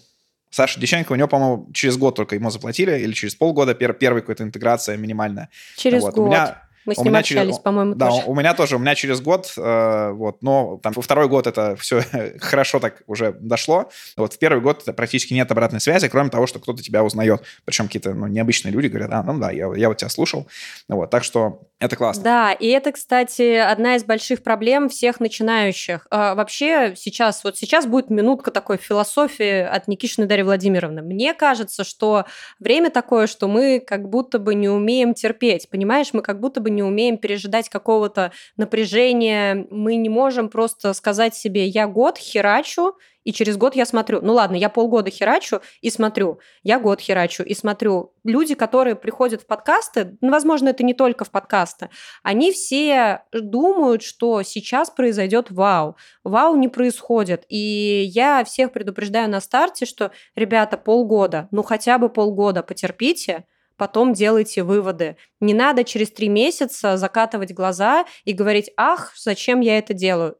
Саша 0.52 0.78
Дещенко, 0.78 1.12
у 1.12 1.14
него, 1.14 1.28
по-моему, 1.28 1.70
через 1.72 1.96
год 1.96 2.14
только 2.14 2.34
ему 2.34 2.50
заплатили, 2.50 2.98
или 2.98 3.12
через 3.12 3.34
полгода 3.34 3.74
пер, 3.74 3.94
первая 3.94 4.20
какая-то 4.20 4.44
интеграция 4.44 4.98
минимальная. 4.98 5.48
Через 5.76 6.02
вот. 6.02 6.14
год. 6.14 6.24
У 6.24 6.26
меня, 6.28 6.62
мы 6.84 6.94
с 6.94 6.98
ним 6.98 7.14
общались, 7.14 7.42
через, 7.42 7.58
по-моему, 7.58 7.94
Да, 7.94 8.08
тоже. 8.10 8.22
у 8.26 8.34
меня 8.34 8.54
тоже, 8.54 8.76
у 8.76 8.78
меня 8.78 8.94
через 8.94 9.20
год, 9.20 9.52
э, 9.56 10.10
вот, 10.12 10.42
но 10.42 10.78
там 10.82 10.92
во 10.94 11.02
второй 11.02 11.28
год 11.28 11.46
это 11.46 11.76
все 11.76 12.02
хорошо 12.40 12.80
так 12.80 13.02
уже 13.06 13.32
дошло. 13.32 13.90
Вот 14.16 14.34
в 14.34 14.38
первый 14.38 14.60
год 14.60 14.82
это 14.82 14.92
практически 14.92 15.34
нет 15.34 15.50
обратной 15.50 15.80
связи, 15.80 16.08
кроме 16.08 16.30
того, 16.30 16.46
что 16.46 16.58
кто-то 16.58 16.82
тебя 16.82 17.04
узнает. 17.04 17.42
Причем 17.64 17.86
какие-то 17.86 18.14
ну, 18.14 18.26
необычные 18.26 18.72
люди 18.72 18.88
говорят, 18.88 19.10
а, 19.12 19.22
ну 19.22 19.38
да, 19.38 19.50
я, 19.50 19.72
я 19.74 19.88
вот 19.88 19.98
тебя 19.98 20.08
слушал. 20.08 20.46
Вот, 20.88 21.10
так 21.10 21.24
что 21.24 21.60
это 21.78 21.96
классно. 21.96 22.22
Да, 22.22 22.52
и 22.52 22.68
это, 22.68 22.92
кстати, 22.92 23.56
одна 23.56 23.96
из 23.96 24.04
больших 24.04 24.42
проблем 24.42 24.88
всех 24.88 25.20
начинающих. 25.20 26.06
А, 26.10 26.34
вообще 26.34 26.94
сейчас, 26.96 27.44
вот 27.44 27.56
сейчас 27.56 27.86
будет 27.86 28.10
минутка 28.10 28.50
такой 28.50 28.76
философии 28.76 29.60
от 29.60 29.88
Никишины 29.88 30.26
Дарьи 30.26 30.44
Владимировны. 30.44 31.02
Мне 31.02 31.34
кажется, 31.34 31.84
что 31.84 32.24
время 32.58 32.90
такое, 32.90 33.26
что 33.26 33.48
мы 33.48 33.80
как 33.80 34.08
будто 34.08 34.38
бы 34.38 34.54
не 34.54 34.68
умеем 34.68 35.14
терпеть, 35.14 35.68
понимаешь? 35.70 36.10
Мы 36.12 36.22
как 36.22 36.40
будто 36.40 36.60
бы 36.60 36.70
не 36.74 36.82
умеем 36.82 37.18
пережидать 37.18 37.68
какого-то 37.68 38.32
напряжения, 38.56 39.66
мы 39.70 39.96
не 39.96 40.08
можем 40.08 40.48
просто 40.48 40.92
сказать 40.92 41.34
себе 41.34 41.66
«я 41.66 41.86
год 41.86 42.18
херачу», 42.18 42.94
и 43.24 43.32
через 43.32 43.56
год 43.56 43.76
я 43.76 43.86
смотрю, 43.86 44.20
ну 44.20 44.32
ладно, 44.32 44.56
я 44.56 44.68
полгода 44.68 45.10
херачу 45.10 45.60
и 45.80 45.90
смотрю, 45.90 46.40
я 46.62 46.80
год 46.80 47.00
херачу 47.00 47.42
и 47.42 47.54
смотрю. 47.54 48.12
Люди, 48.24 48.54
которые 48.54 48.96
приходят 48.96 49.42
в 49.42 49.46
подкасты, 49.46 50.16
ну, 50.20 50.30
возможно, 50.30 50.70
это 50.70 50.82
не 50.84 50.94
только 50.94 51.24
в 51.24 51.30
подкасты, 51.30 51.90
они 52.22 52.52
все 52.52 53.22
думают, 53.32 54.02
что 54.02 54.42
сейчас 54.42 54.90
произойдет 54.90 55.50
вау. 55.50 55.96
Вау 56.24 56.56
не 56.56 56.68
происходит. 56.68 57.44
И 57.48 58.04
я 58.12 58.44
всех 58.44 58.72
предупреждаю 58.72 59.30
на 59.30 59.40
старте, 59.40 59.86
что, 59.86 60.10
ребята, 60.34 60.76
полгода, 60.76 61.48
ну 61.50 61.62
хотя 61.62 61.98
бы 61.98 62.08
полгода 62.08 62.62
потерпите, 62.62 63.44
потом 63.82 64.12
делайте 64.12 64.62
выводы. 64.62 65.16
Не 65.40 65.54
надо 65.54 65.82
через 65.82 66.12
три 66.12 66.28
месяца 66.28 66.96
закатывать 66.96 67.52
глаза 67.52 68.04
и 68.24 68.32
говорить, 68.32 68.70
ах, 68.76 69.12
зачем 69.16 69.58
я 69.58 69.76
это 69.76 69.92
делаю? 69.92 70.36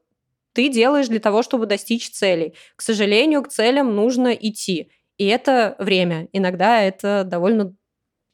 Ты 0.53 0.69
делаешь 0.69 1.09
для 1.09 1.19
того, 1.19 1.43
чтобы 1.43 1.65
достичь 1.65 2.09
целей. 2.09 2.53
К 2.77 2.81
сожалению, 2.81 3.43
к 3.43 3.49
целям 3.49 3.97
нужно 3.97 4.29
идти. 4.29 4.89
И 5.17 5.25
это 5.25 5.75
время. 5.77 6.29
Иногда 6.31 6.81
это 6.81 7.25
довольно 7.25 7.75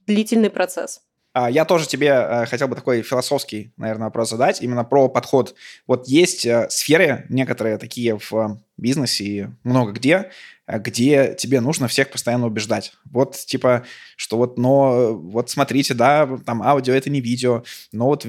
длительный 0.06 0.52
процесс. 0.52 1.02
А, 1.34 1.50
я 1.50 1.65
тоже 1.65 1.88
тебе 1.88 2.10
э, 2.10 2.45
хотел 2.45 2.67
бы 2.67 2.76
такой 2.76 3.02
философский, 3.02 3.74
наверное, 3.78 4.10
вопрос 4.10 4.30
задать, 4.30 4.62
именно 4.62 4.84
про 4.84 5.10
подход. 5.10 5.56
Вот 5.88 6.08
есть 6.08 6.45
э, 6.45 6.67
сферы, 6.69 7.26
некоторые 7.30 7.80
такие 7.80 8.19
в 8.19 8.60
бизнесе 8.80 9.24
и 9.24 9.48
много 9.63 9.92
где, 9.92 10.32
а 10.70 10.78
где 10.78 11.34
тебе 11.36 11.62
нужно 11.62 11.88
всех 11.88 12.12
постоянно 12.12 12.46
убеждать. 12.46 12.94
Вот, 13.06 13.36
типа, 13.36 13.86
что 14.15 14.38
вот, 14.38 14.60
но, 14.60 15.15
вот 15.15 15.50
смотрите, 15.50 15.96
да, 15.96 16.30
там 16.46 16.62
аудио 16.62 16.94
это 16.94 17.10
не 17.10 17.22
видео, 17.22 17.63
но 17.92 18.06
вот 18.06 18.24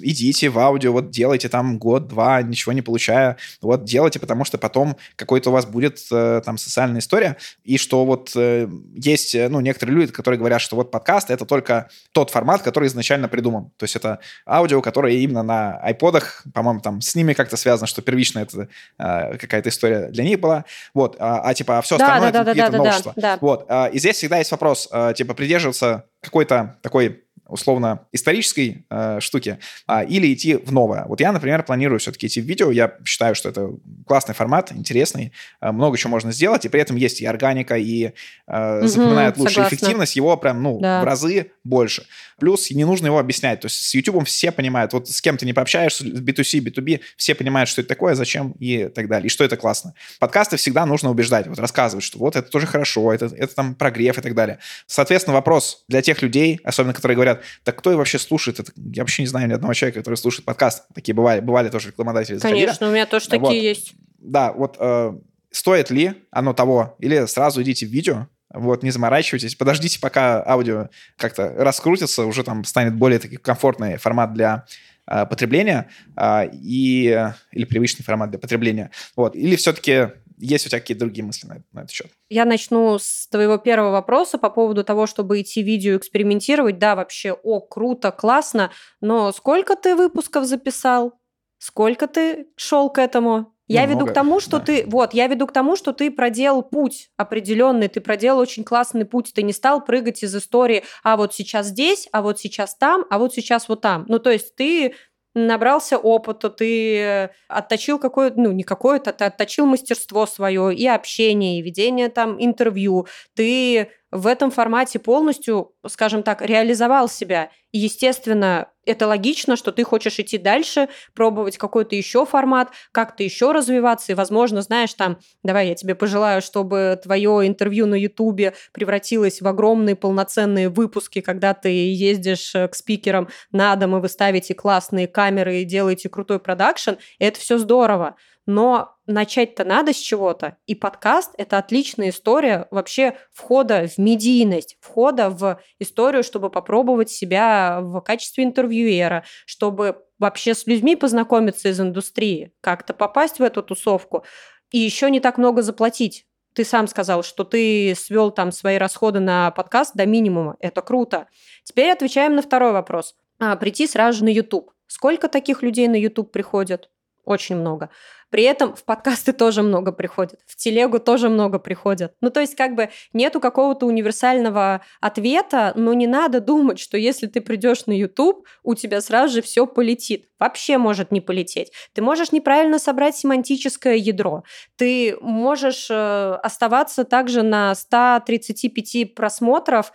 идите 0.00 0.50
в 0.50 0.58
аудио, 0.58 0.90
вот 0.90 1.10
делайте 1.10 1.48
там 1.48 1.78
год-два, 1.78 2.42
ничего 2.42 2.72
не 2.72 2.82
получая, 2.82 3.36
вот 3.62 3.84
делайте, 3.84 4.18
потому 4.18 4.44
что 4.44 4.58
потом 4.58 4.96
какой-то 5.14 5.50
у 5.50 5.52
вас 5.52 5.64
будет 5.64 6.00
э, 6.10 6.42
там 6.44 6.58
социальная 6.58 6.98
история, 6.98 7.36
и 7.62 7.78
что 7.78 8.04
вот 8.04 8.32
э, 8.34 8.68
есть, 8.96 9.36
э, 9.36 9.48
ну, 9.48 9.60
некоторые 9.60 9.94
люди, 9.94 10.10
которые 10.10 10.40
говорят, 10.40 10.60
что 10.60 10.74
вот 10.74 10.90
подкаст 10.90 11.30
это 11.30 11.46
только 11.46 11.88
тот 12.10 12.30
формат, 12.30 12.62
который 12.62 12.88
изначально 12.88 13.28
придуман. 13.28 13.70
То 13.76 13.84
есть 13.84 13.94
это 13.94 14.18
аудио, 14.44 14.82
которое 14.82 15.14
именно 15.18 15.44
на 15.44 15.78
айподах, 15.78 16.42
по-моему, 16.52 16.80
там 16.80 17.00
с 17.00 17.14
ними 17.14 17.32
как-то 17.32 17.56
связано, 17.56 17.86
что 17.86 18.02
первично 18.02 18.40
это 18.40 18.68
какая-то 18.98 19.69
история 19.70 20.08
для 20.08 20.24
них 20.24 20.38
была. 20.40 20.64
Вот. 20.94 21.16
А, 21.18 21.40
а 21.40 21.54
типа, 21.54 21.78
а 21.78 21.82
все 21.82 21.96
остальное 21.96 22.30
да, 22.30 22.32
да, 22.32 22.38
это 22.42 22.44
да, 22.44 22.50
какие-то 22.52 22.72
да, 22.72 22.78
новшества. 22.78 23.12
Да, 23.16 23.22
да. 23.22 23.38
Вот. 23.40 23.66
А, 23.68 23.86
и 23.86 23.98
здесь 23.98 24.16
всегда 24.16 24.38
есть 24.38 24.50
вопрос, 24.50 24.88
а, 24.92 25.12
типа, 25.12 25.34
придерживаться 25.34 26.04
какой-то 26.20 26.76
такой 26.82 27.24
условно 27.50 28.06
исторической 28.12 28.84
э, 28.90 29.18
штуки, 29.20 29.58
а, 29.86 30.02
или 30.02 30.32
идти 30.32 30.56
в 30.56 30.72
новое. 30.72 31.04
Вот 31.06 31.20
я, 31.20 31.32
например, 31.32 31.62
планирую 31.62 31.98
все-таки 31.98 32.26
идти 32.26 32.40
в 32.40 32.44
видео. 32.44 32.70
Я 32.70 32.94
считаю, 33.04 33.34
что 33.34 33.48
это 33.48 33.70
классный 34.06 34.34
формат, 34.34 34.72
интересный, 34.72 35.32
э, 35.60 35.70
много 35.72 35.98
чего 35.98 36.10
можно 36.10 36.32
сделать, 36.32 36.64
и 36.64 36.68
при 36.68 36.80
этом 36.80 36.96
есть 36.96 37.20
и 37.20 37.26
органика, 37.26 37.76
и 37.76 38.12
э, 38.46 38.78
угу, 38.78 38.86
запоминает 38.86 39.36
лучше 39.36 39.54
согласна. 39.54 39.76
эффективность 39.76 40.16
его 40.16 40.36
прям 40.36 40.62
ну 40.62 40.80
да. 40.80 41.02
в 41.02 41.04
разы 41.04 41.52
больше. 41.64 42.06
Плюс 42.38 42.70
не 42.70 42.84
нужно 42.84 43.06
его 43.06 43.18
объяснять. 43.18 43.60
То 43.60 43.66
есть 43.66 43.76
с 43.76 43.94
YouTube 43.94 44.26
все 44.26 44.50
понимают, 44.50 44.92
вот 44.92 45.08
с 45.08 45.20
кем 45.20 45.36
ты 45.36 45.46
не 45.46 45.52
пообщаешься, 45.52 46.04
B2C, 46.04 46.60
B2B, 46.60 47.00
все 47.16 47.34
понимают, 47.34 47.68
что 47.68 47.80
это 47.82 47.88
такое, 47.88 48.14
зачем 48.14 48.52
и 48.58 48.88
так 48.88 49.08
далее, 49.08 49.26
и 49.26 49.30
что 49.30 49.44
это 49.44 49.56
классно. 49.56 49.94
Подкасты 50.18 50.56
всегда 50.56 50.86
нужно 50.86 51.10
убеждать, 51.10 51.46
вот 51.46 51.58
рассказывать, 51.58 52.04
что 52.04 52.18
вот 52.18 52.36
это 52.36 52.48
тоже 52.48 52.66
хорошо, 52.66 53.12
это, 53.12 53.26
это 53.26 53.54
там 53.54 53.74
прогрев 53.74 54.18
и 54.18 54.22
так 54.22 54.34
далее. 54.34 54.58
Соответственно, 54.86 55.34
вопрос 55.34 55.84
для 55.88 56.02
тех 56.02 56.22
людей, 56.22 56.60
особенно 56.64 56.94
которые 56.94 57.16
говорят, 57.16 57.39
так 57.64 57.78
кто 57.78 57.96
вообще 57.96 58.18
слушает 58.18 58.60
это? 58.60 58.72
Я 58.76 59.02
вообще 59.02 59.22
не 59.22 59.28
знаю 59.28 59.48
ни 59.48 59.52
одного 59.52 59.74
человека, 59.74 60.00
который 60.00 60.16
слушает 60.16 60.44
подкаст. 60.44 60.84
Такие 60.94 61.14
бывали, 61.14 61.40
бывали 61.40 61.68
тоже 61.68 61.88
рекламодатели. 61.88 62.38
Конечно, 62.38 62.88
у 62.88 62.92
меня 62.92 63.06
тоже 63.06 63.28
такие 63.28 63.40
вот. 63.42 63.52
есть. 63.52 63.94
Да, 64.18 64.52
вот 64.52 64.76
э, 64.78 65.12
стоит 65.50 65.90
ли 65.90 66.14
оно 66.30 66.52
того, 66.52 66.96
или 66.98 67.26
сразу 67.26 67.62
идите 67.62 67.86
в 67.86 67.90
видео, 67.90 68.26
вот, 68.52 68.82
не 68.82 68.90
заморачивайтесь, 68.90 69.54
подождите, 69.54 70.00
пока 70.00 70.42
аудио 70.44 70.88
как-то 71.16 71.54
раскрутится, 71.56 72.24
уже 72.24 72.42
там 72.42 72.64
станет 72.64 72.94
более 72.94 73.20
таки 73.20 73.36
комфортный 73.36 73.96
формат 73.96 74.34
для 74.34 74.64
а, 75.06 75.24
потребления 75.24 75.88
а, 76.16 76.48
и, 76.52 77.32
или 77.52 77.64
привычный 77.64 78.04
формат 78.04 78.30
для 78.30 78.38
потребления. 78.38 78.90
Вот. 79.16 79.36
Или 79.36 79.56
все-таки 79.56 80.08
есть 80.40 80.66
у 80.66 80.68
тебя 80.68 80.80
какие-то 80.80 81.04
другие 81.04 81.24
мысли 81.24 81.46
на, 81.46 81.62
на 81.72 81.80
этот 81.80 81.90
счет? 81.90 82.10
Я 82.28 82.44
начну 82.44 82.98
с 82.98 83.28
твоего 83.28 83.58
первого 83.58 83.90
вопроса 83.90 84.38
по 84.38 84.50
поводу 84.50 84.84
того, 84.84 85.06
чтобы 85.06 85.40
идти 85.40 85.62
видео 85.62 85.96
экспериментировать. 85.96 86.78
Да, 86.78 86.96
вообще, 86.96 87.32
о, 87.32 87.60
круто, 87.60 88.10
классно, 88.10 88.70
но 89.00 89.32
сколько 89.32 89.76
ты 89.76 89.94
выпусков 89.94 90.46
записал? 90.46 91.14
Сколько 91.58 92.06
ты 92.06 92.46
шел 92.56 92.88
к 92.90 92.98
этому? 92.98 93.54
Я 93.70 93.86
ну, 93.86 93.90
веду 93.90 94.06
к 94.06 94.12
тому, 94.12 94.40
что 94.40 94.58
да. 94.58 94.64
ты, 94.64 94.84
вот, 94.88 95.14
я 95.14 95.28
веду 95.28 95.46
к 95.46 95.52
тому, 95.52 95.76
что 95.76 95.92
ты 95.92 96.10
проделал 96.10 96.62
путь 96.62 97.10
определенный, 97.16 97.86
ты 97.86 98.00
проделал 98.00 98.40
очень 98.40 98.64
классный 98.64 99.04
путь, 99.04 99.30
ты 99.32 99.44
не 99.44 99.52
стал 99.52 99.84
прыгать 99.84 100.24
из 100.24 100.34
истории, 100.34 100.82
а 101.04 101.16
вот 101.16 101.34
сейчас 101.34 101.66
здесь, 101.66 102.08
а 102.10 102.20
вот 102.20 102.40
сейчас 102.40 102.74
там, 102.74 103.04
а 103.10 103.20
вот 103.20 103.32
сейчас 103.32 103.68
вот 103.68 103.80
там. 103.80 104.06
Ну, 104.08 104.18
то 104.18 104.30
есть 104.30 104.56
ты 104.56 104.94
набрался 105.34 105.98
опыта, 105.98 106.50
ты 106.50 107.30
отточил 107.48 107.98
какое-то, 107.98 108.40
ну, 108.40 108.52
не 108.52 108.62
какое-то, 108.62 109.12
ты 109.12 109.24
отточил 109.24 109.66
мастерство 109.66 110.26
свое 110.26 110.74
и 110.74 110.86
общение, 110.86 111.58
и 111.58 111.62
ведение 111.62 112.08
там 112.08 112.36
интервью, 112.42 113.06
ты 113.34 113.90
в 114.10 114.26
этом 114.26 114.50
формате 114.50 114.98
полностью, 114.98 115.72
скажем 115.86 116.22
так, 116.22 116.42
реализовал 116.42 117.08
себя. 117.08 117.50
И, 117.72 117.78
естественно, 117.78 118.68
это 118.84 119.06
логично, 119.06 119.54
что 119.54 119.70
ты 119.70 119.84
хочешь 119.84 120.18
идти 120.18 120.36
дальше, 120.36 120.88
пробовать 121.14 121.58
какой-то 121.58 121.94
еще 121.94 122.26
формат, 122.26 122.70
как-то 122.90 123.22
еще 123.22 123.52
развиваться. 123.52 124.10
И, 124.10 124.16
возможно, 124.16 124.62
знаешь, 124.62 124.92
там, 124.94 125.18
давай 125.44 125.68
я 125.68 125.74
тебе 125.76 125.94
пожелаю, 125.94 126.42
чтобы 126.42 126.98
твое 127.00 127.46
интервью 127.46 127.86
на 127.86 127.94
Ютубе 127.94 128.54
превратилось 128.72 129.40
в 129.40 129.46
огромные 129.46 129.94
полноценные 129.94 130.68
выпуски, 130.68 131.20
когда 131.20 131.54
ты 131.54 131.68
ездишь 131.68 132.54
э, 132.54 132.66
к 132.66 132.74
спикерам 132.74 133.28
на 133.52 133.76
дом, 133.76 133.96
и 133.96 134.00
вы 134.00 134.08
ставите 134.08 134.54
классные 134.54 135.06
камеры 135.06 135.60
и 135.60 135.64
делаете 135.64 136.08
крутой 136.08 136.40
продакшн. 136.40 136.92
Это 137.20 137.38
все 137.38 137.58
здорово 137.58 138.16
но 138.50 138.96
начать-то 139.06 139.64
надо 139.64 139.92
с 139.92 139.96
чего-то. 139.96 140.56
И 140.66 140.74
подкаст– 140.74 141.34
это 141.38 141.56
отличная 141.56 142.10
история 142.10 142.66
вообще 142.72 143.16
входа 143.32 143.86
в 143.86 143.96
медийность, 143.98 144.76
входа 144.80 145.30
в 145.30 145.60
историю, 145.78 146.24
чтобы 146.24 146.50
попробовать 146.50 147.10
себя 147.10 147.78
в 147.80 148.00
качестве 148.00 148.42
интервьюера, 148.42 149.24
чтобы 149.46 150.02
вообще 150.18 150.54
с 150.54 150.66
людьми 150.66 150.96
познакомиться 150.96 151.68
из 151.68 151.80
индустрии, 151.80 152.52
как-то 152.60 152.92
попасть 152.92 153.38
в 153.38 153.42
эту 153.42 153.62
тусовку 153.62 154.24
и 154.72 154.78
еще 154.78 155.10
не 155.10 155.20
так 155.20 155.38
много 155.38 155.62
заплатить. 155.62 156.26
Ты 156.52 156.64
сам 156.64 156.88
сказал, 156.88 157.22
что 157.22 157.44
ты 157.44 157.94
свел 157.96 158.32
там 158.32 158.50
свои 158.50 158.78
расходы 158.78 159.20
на 159.20 159.52
подкаст 159.52 159.94
до 159.94 160.06
минимума. 160.06 160.56
Это 160.58 160.82
круто. 160.82 161.28
Теперь 161.62 161.92
отвечаем 161.92 162.34
на 162.34 162.42
второй 162.42 162.72
вопрос. 162.72 163.14
А, 163.38 163.54
прийти 163.54 163.86
сразу 163.86 164.18
же 164.18 164.24
на 164.24 164.30
YouTube. 164.30 164.72
Сколько 164.88 165.28
таких 165.28 165.62
людей 165.62 165.86
на 165.86 165.94
YouTube 165.94 166.32
приходят? 166.32 166.90
Очень 167.30 167.58
много. 167.58 167.90
При 168.30 168.42
этом 168.42 168.74
в 168.74 168.82
подкасты 168.82 169.32
тоже 169.44 169.62
много 169.62 169.92
приходят, 169.92 170.40
в 170.46 170.56
телегу 170.56 170.98
тоже 170.98 171.28
много 171.28 171.60
приходят. 171.60 172.12
Ну, 172.20 172.30
то 172.30 172.40
есть 172.40 172.56
как 172.56 172.74
бы 172.74 172.88
нету 173.12 173.38
какого-то 173.38 173.86
универсального 173.86 174.80
ответа, 175.00 175.72
но 175.76 175.92
не 175.92 176.08
надо 176.08 176.40
думать, 176.40 176.80
что 176.80 176.98
если 176.98 177.28
ты 177.28 177.40
придешь 177.40 177.86
на 177.86 177.92
YouTube, 177.92 178.44
у 178.64 178.74
тебя 178.74 179.00
сразу 179.00 179.34
же 179.34 179.42
все 179.42 179.64
полетит. 179.64 180.26
Вообще 180.40 180.76
может 180.76 181.12
не 181.12 181.20
полететь. 181.20 181.70
Ты 181.92 182.02
можешь 182.02 182.32
неправильно 182.32 182.80
собрать 182.80 183.14
семантическое 183.14 183.94
ядро. 183.94 184.42
Ты 184.74 185.16
можешь 185.20 185.86
э, 185.88 186.32
оставаться 186.42 187.04
также 187.04 187.44
на 187.44 187.76
135 187.76 189.14
просмотров, 189.14 189.92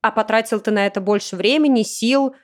а 0.00 0.12
потратил 0.12 0.60
ты 0.60 0.70
на 0.70 0.86
это 0.86 1.00
больше 1.00 1.34
времени, 1.34 1.82
сил, 1.82 2.36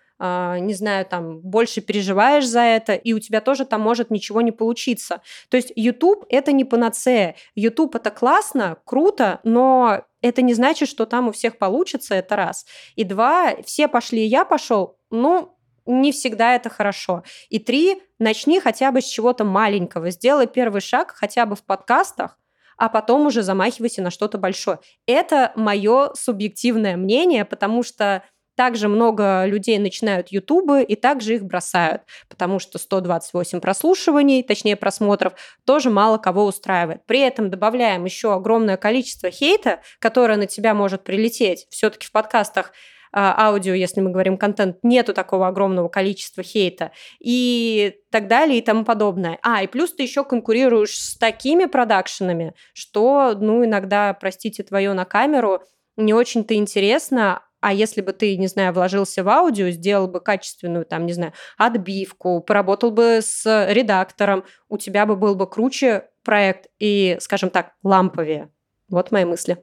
не 0.60 0.74
знаю, 0.74 1.06
там, 1.06 1.40
больше 1.40 1.80
переживаешь 1.80 2.46
за 2.46 2.60
это, 2.60 2.94
и 2.94 3.12
у 3.12 3.18
тебя 3.18 3.40
тоже 3.40 3.64
там 3.64 3.80
может 3.80 4.10
ничего 4.10 4.40
не 4.40 4.52
получиться. 4.52 5.20
То 5.48 5.56
есть 5.56 5.72
YouTube– 5.76 6.24
это 6.28 6.52
не 6.52 6.64
панацея. 6.64 7.36
YouTube– 7.54 7.94
это 7.96 8.10
классно, 8.10 8.78
круто, 8.84 9.40
но 9.44 10.04
это 10.22 10.42
не 10.42 10.54
значит, 10.54 10.88
что 10.88 11.06
там 11.06 11.28
у 11.28 11.32
всех 11.32 11.58
получится, 11.58 12.14
это 12.14 12.36
раз. 12.36 12.66
И 12.96 13.04
два, 13.04 13.56
все 13.64 13.88
пошли, 13.88 14.24
я 14.24 14.44
пошел, 14.44 14.98
ну, 15.10 15.54
не 15.86 16.12
всегда 16.12 16.54
это 16.54 16.70
хорошо. 16.70 17.24
И 17.50 17.58
три, 17.58 18.02
начни 18.18 18.60
хотя 18.60 18.90
бы 18.90 19.00
с 19.00 19.04
чего-то 19.04 19.44
маленького, 19.44 20.10
сделай 20.10 20.46
первый 20.46 20.80
шаг 20.80 21.12
хотя 21.14 21.44
бы 21.46 21.56
в 21.56 21.64
подкастах, 21.64 22.38
а 22.76 22.88
потом 22.88 23.26
уже 23.26 23.42
замахивайся 23.42 24.02
на 24.02 24.10
что-то 24.10 24.38
большое. 24.38 24.78
Это 25.06 25.52
мое 25.54 26.12
субъективное 26.14 26.96
мнение, 26.96 27.44
потому 27.44 27.82
что 27.82 28.22
также 28.56 28.88
много 28.88 29.44
людей 29.46 29.78
начинают 29.78 30.28
ютубы 30.28 30.82
и 30.82 30.96
также 30.96 31.34
их 31.34 31.44
бросают, 31.44 32.02
потому 32.28 32.58
что 32.58 32.78
128 32.78 33.60
прослушиваний, 33.60 34.42
точнее 34.42 34.76
просмотров, 34.76 35.34
тоже 35.64 35.90
мало 35.90 36.18
кого 36.18 36.44
устраивает. 36.44 37.04
При 37.06 37.20
этом 37.20 37.50
добавляем 37.50 38.04
еще 38.04 38.32
огромное 38.34 38.76
количество 38.76 39.30
хейта, 39.30 39.80
которое 39.98 40.36
на 40.36 40.46
тебя 40.46 40.74
может 40.74 41.04
прилететь. 41.04 41.66
Все-таки 41.70 42.06
в 42.06 42.12
подкастах 42.12 42.72
а, 43.16 43.46
аудио, 43.46 43.74
если 43.74 44.00
мы 44.00 44.10
говорим 44.10 44.36
контент, 44.36 44.78
нету 44.82 45.14
такого 45.14 45.46
огромного 45.46 45.88
количества 45.88 46.42
хейта 46.42 46.90
и 47.20 47.94
так 48.10 48.26
далее 48.26 48.58
и 48.58 48.62
тому 48.62 48.84
подобное. 48.84 49.38
А, 49.42 49.62
и 49.62 49.68
плюс 49.68 49.94
ты 49.94 50.02
еще 50.02 50.24
конкурируешь 50.24 50.98
с 50.98 51.16
такими 51.16 51.66
продакшенами, 51.66 52.54
что, 52.72 53.36
ну, 53.38 53.64
иногда, 53.64 54.12
простите, 54.14 54.64
твое 54.64 54.92
на 54.94 55.04
камеру 55.04 55.62
не 55.96 56.12
очень-то 56.12 56.54
интересно, 56.54 57.42
а 57.64 57.72
если 57.72 58.02
бы 58.02 58.12
ты, 58.12 58.36
не 58.36 58.46
знаю, 58.46 58.74
вложился 58.74 59.24
в 59.24 59.28
аудио, 59.30 59.70
сделал 59.70 60.06
бы 60.06 60.20
качественную, 60.20 60.84
там, 60.84 61.06
не 61.06 61.14
знаю, 61.14 61.32
отбивку, 61.56 62.42
поработал 62.42 62.90
бы 62.90 63.20
с 63.22 63.66
редактором, 63.70 64.44
у 64.68 64.76
тебя 64.76 65.06
бы 65.06 65.16
был 65.16 65.34
бы 65.34 65.48
круче 65.48 66.04
проект 66.22 66.66
и, 66.78 67.16
скажем 67.20 67.48
так, 67.48 67.72
ламповее. 67.82 68.50
Вот 68.90 69.12
мои 69.12 69.24
мысли. 69.24 69.56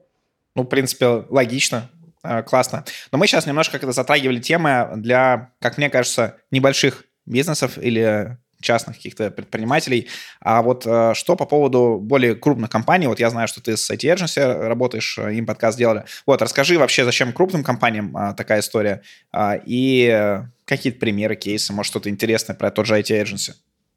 Ну, 0.56 0.64
в 0.64 0.66
принципе, 0.66 1.24
логично. 1.28 1.90
А, 2.24 2.42
классно. 2.42 2.84
Но 3.12 3.18
мы 3.18 3.28
сейчас 3.28 3.46
немножко 3.46 3.78
когда 3.78 3.92
затрагивали 3.92 4.40
темы 4.40 4.90
для, 4.96 5.52
как 5.60 5.78
мне 5.78 5.88
кажется, 5.88 6.38
небольших 6.50 7.04
бизнесов 7.24 7.78
или 7.78 8.36
частных 8.62 8.96
каких-то 8.96 9.30
предпринимателей. 9.30 10.08
А 10.40 10.62
вот 10.62 10.86
э, 10.86 11.12
что 11.14 11.36
по 11.36 11.44
поводу 11.44 11.98
более 12.00 12.34
крупных 12.34 12.70
компаний? 12.70 13.06
Вот 13.06 13.20
я 13.20 13.30
знаю, 13.30 13.48
что 13.48 13.60
ты 13.60 13.76
с 13.76 13.90
IT 13.90 14.14
Agency 14.14 14.66
работаешь, 14.66 15.18
э, 15.18 15.34
им 15.34 15.46
подкаст 15.46 15.76
делали. 15.76 16.04
Вот, 16.26 16.40
расскажи 16.40 16.78
вообще, 16.78 17.04
зачем 17.04 17.32
крупным 17.32 17.64
компаниям 17.64 18.16
а, 18.16 18.32
такая 18.34 18.60
история? 18.60 19.02
А, 19.32 19.56
и 19.64 20.08
э, 20.12 20.44
какие-то 20.64 20.98
примеры, 20.98 21.36
кейсы, 21.36 21.72
может, 21.72 21.90
что-то 21.90 22.08
интересное 22.08 22.54
про 22.54 22.70
тот 22.70 22.86
же 22.86 22.98
IT 22.98 23.10
Agency? 23.10 23.52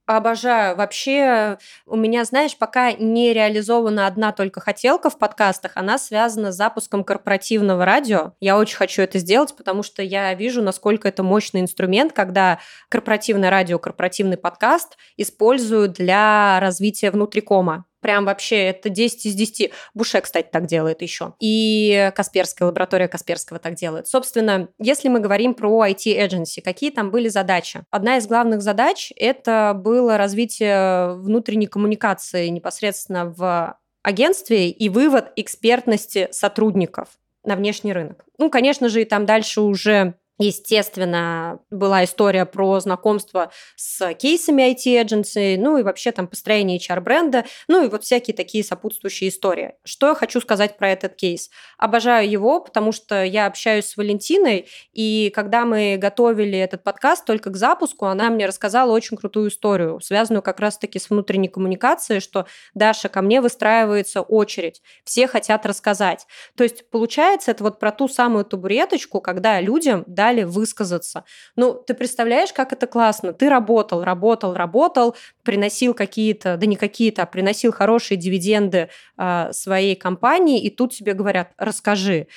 Обожаю. 0.07 0.75
Вообще, 0.75 1.57
у 1.87 1.95
меня, 1.95 2.25
знаешь, 2.25 2.55
пока 2.55 2.91
не 2.91 3.33
реализована 3.33 4.05
одна 4.05 4.31
только 4.33 4.61
хотелка 4.61 5.09
в 5.09 5.17
подкастах, 5.17 5.71
она 5.75 5.97
связана 5.97 6.51
с 6.51 6.55
запуском 6.55 7.03
корпоративного 7.03 7.85
радио. 7.85 8.33
Я 8.39 8.55
очень 8.57 8.77
хочу 8.77 9.01
это 9.01 9.17
сделать, 9.17 9.55
потому 9.55 9.81
что 9.81 10.03
я 10.03 10.31
вижу, 10.35 10.61
насколько 10.61 11.07
это 11.07 11.23
мощный 11.23 11.61
инструмент, 11.61 12.13
когда 12.13 12.59
корпоративное 12.89 13.49
радио, 13.49 13.79
корпоративный 13.79 14.37
подкаст 14.37 14.95
используют 15.17 15.93
для 15.93 16.59
развития 16.59 17.09
внутрикома 17.09 17.85
прям 18.05 18.25
вообще 18.25 18.65
это 18.65 18.89
10 18.89 19.25
из 19.25 19.33
10. 19.33 19.71
Буше, 19.95 20.21
кстати, 20.21 20.47
так 20.51 20.67
делает 20.67 21.01
еще. 21.01 21.33
И 21.39 22.11
Касперская, 22.15 22.67
лаборатория 22.67 23.07
Касперского 23.07 23.57
так 23.57 23.73
делает. 23.73 24.07
Собственно, 24.07 24.67
если 24.77 25.09
мы 25.09 25.19
говорим 25.19 25.55
про 25.55 25.87
IT-agency, 25.87 26.61
какие 26.63 26.91
там 26.91 27.09
были 27.09 27.29
задачи? 27.29 27.83
Одна 27.89 28.17
из 28.17 28.27
главных 28.27 28.61
задач– 28.61 29.11
это 29.15 29.73
было 29.75 30.19
развитие 30.19 31.15
внутренней 31.15 31.65
коммуникации 31.65 32.49
непосредственно 32.49 33.25
в 33.25 33.75
агентстве 34.03 34.69
и 34.69 34.87
вывод 34.87 35.31
экспертности 35.35 36.27
сотрудников 36.29 37.07
на 37.43 37.55
внешний 37.55 37.91
рынок. 37.91 38.23
Ну, 38.37 38.51
конечно 38.51 38.87
же, 38.87 39.01
и 39.01 39.05
там 39.05 39.25
дальше 39.25 39.61
уже 39.61 40.13
Естественно, 40.37 41.59
была 41.69 42.03
история 42.03 42.45
про 42.45 42.81
знакомство 42.81 43.51
с 43.77 44.13
кейсами 44.15 44.73
IT-эдженси, 44.73 45.55
ну 45.57 45.77
и 45.77 45.83
вообще 45.83 46.11
там 46.11 46.27
построение 46.27 46.77
HR-бренда, 46.77 47.45
ну 47.69 47.85
и 47.85 47.87
вот 47.87 48.03
всякие 48.03 48.35
такие 48.35 48.61
сопутствующие 48.61 49.29
истории. 49.29 49.75
Что 49.85 50.09
я 50.09 50.15
хочу 50.15 50.41
сказать 50.41 50.77
про 50.77 50.89
этот 50.89 51.15
кейс? 51.15 51.49
Обожаю 51.77 52.29
его, 52.29 52.59
потому 52.59 52.91
что 52.91 53.23
я 53.23 53.45
общаюсь 53.45 53.85
с 53.85 53.95
Валентиной, 53.95 54.67
и 54.91 55.31
когда 55.33 55.63
мы 55.63 55.95
готовили 55.97 56.59
этот 56.59 56.83
подкаст 56.83 57.23
только 57.23 57.49
к 57.49 57.55
запуску, 57.55 58.05
она 58.05 58.29
мне 58.29 58.45
рассказала 58.45 58.91
очень 58.91 59.15
крутую 59.15 59.49
историю, 59.49 60.01
связанную 60.01 60.41
как 60.41 60.59
раз-таки 60.59 60.99
с 60.99 61.09
внутренней 61.09 61.47
коммуникацией, 61.47 62.19
что 62.19 62.45
Даша, 62.73 63.07
ко 63.07 63.21
мне 63.21 63.39
выстраивается 63.39 64.21
очередь, 64.21 64.81
все 65.05 65.27
хотят 65.27 65.65
рассказать. 65.65 66.27
То 66.57 66.63
есть 66.63 66.89
получается 66.89 67.51
это 67.51 67.63
вот 67.63 67.79
про 67.79 67.93
ту 67.93 68.09
самую 68.09 68.43
табуреточку, 68.43 69.21
когда 69.21 69.61
людям, 69.61 70.03
да, 70.07 70.24
дали 70.25 70.43
высказаться. 70.43 71.23
Ну, 71.55 71.73
ты 71.73 71.93
представляешь, 71.93 72.51
как 72.51 72.73
это 72.73 72.87
классно? 72.87 73.31
Ты 73.33 73.49
работал, 73.49 74.03
работал, 74.03 74.55
работал, 74.55 75.15
приносил 75.43 75.93
какие-то, 75.93 76.57
да 76.57 76.65
не 76.65 76.75
какие-то, 76.75 77.23
а 77.23 77.25
приносил 77.25 77.71
хорошие 77.71 78.17
дивиденды 78.17 78.89
э, 79.17 79.49
своей 79.51 79.95
компании, 79.95 80.63
и 80.63 80.69
тут 80.69 80.93
тебе 80.93 81.13
говорят, 81.13 81.51
расскажи. 81.57 82.27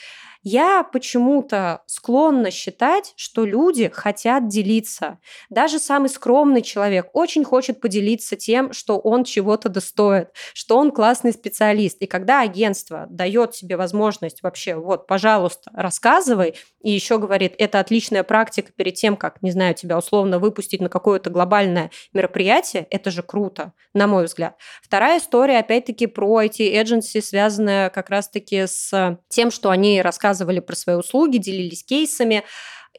Я 0.42 0.84
почему-то 0.84 1.82
склонна 1.86 2.52
считать, 2.52 3.12
что 3.16 3.44
люди 3.44 3.90
хотят 3.92 4.46
делиться. 4.46 5.18
Даже 5.50 5.80
самый 5.80 6.08
скромный 6.08 6.62
человек 6.62 7.08
очень 7.12 7.42
хочет 7.42 7.80
поделиться 7.80 8.36
тем, 8.36 8.72
что 8.72 8.98
он 8.98 9.24
чего-то 9.24 9.68
достоит, 9.68 10.28
что 10.54 10.78
он 10.78 10.92
классный 10.92 11.32
специалист. 11.32 12.00
И 12.00 12.06
когда 12.06 12.40
агентство 12.42 13.06
дает 13.10 13.56
себе 13.56 13.76
возможность 13.76 14.42
вообще, 14.44 14.76
вот, 14.76 15.08
пожалуйста, 15.08 15.72
рассказывай, 15.74 16.54
и 16.82 16.92
еще 16.92 17.18
говорит, 17.18 17.54
это 17.58 17.80
отличная 17.80 18.22
практика 18.22 18.70
перед 18.74 18.94
тем, 18.94 19.16
как, 19.16 19.42
не 19.42 19.50
знаю, 19.50 19.74
тебя 19.74 19.98
условно 19.98 20.38
выпустить 20.38 20.80
на 20.80 20.88
какое-то 20.88 21.30
глобальное 21.30 21.90
мероприятие, 22.12 22.86
это 22.90 23.10
же 23.10 23.24
круто, 23.24 23.72
на 23.92 24.06
мой 24.06 24.26
взгляд. 24.26 24.56
Вторая 24.82 25.18
история, 25.18 25.58
опять-таки, 25.58 26.06
про 26.06 26.44
IT-эдженси, 26.44 27.20
связанная 27.20 27.90
как 27.90 28.08
раз-таки 28.08 28.66
с 28.68 29.18
тем, 29.28 29.50
что 29.50 29.70
они 29.70 30.00
рассказывают 30.00 30.27
рассказывали 30.28 30.60
про 30.60 30.76
свои 30.76 30.96
услуги, 30.96 31.38
делились 31.38 31.84
кейсами. 31.84 32.44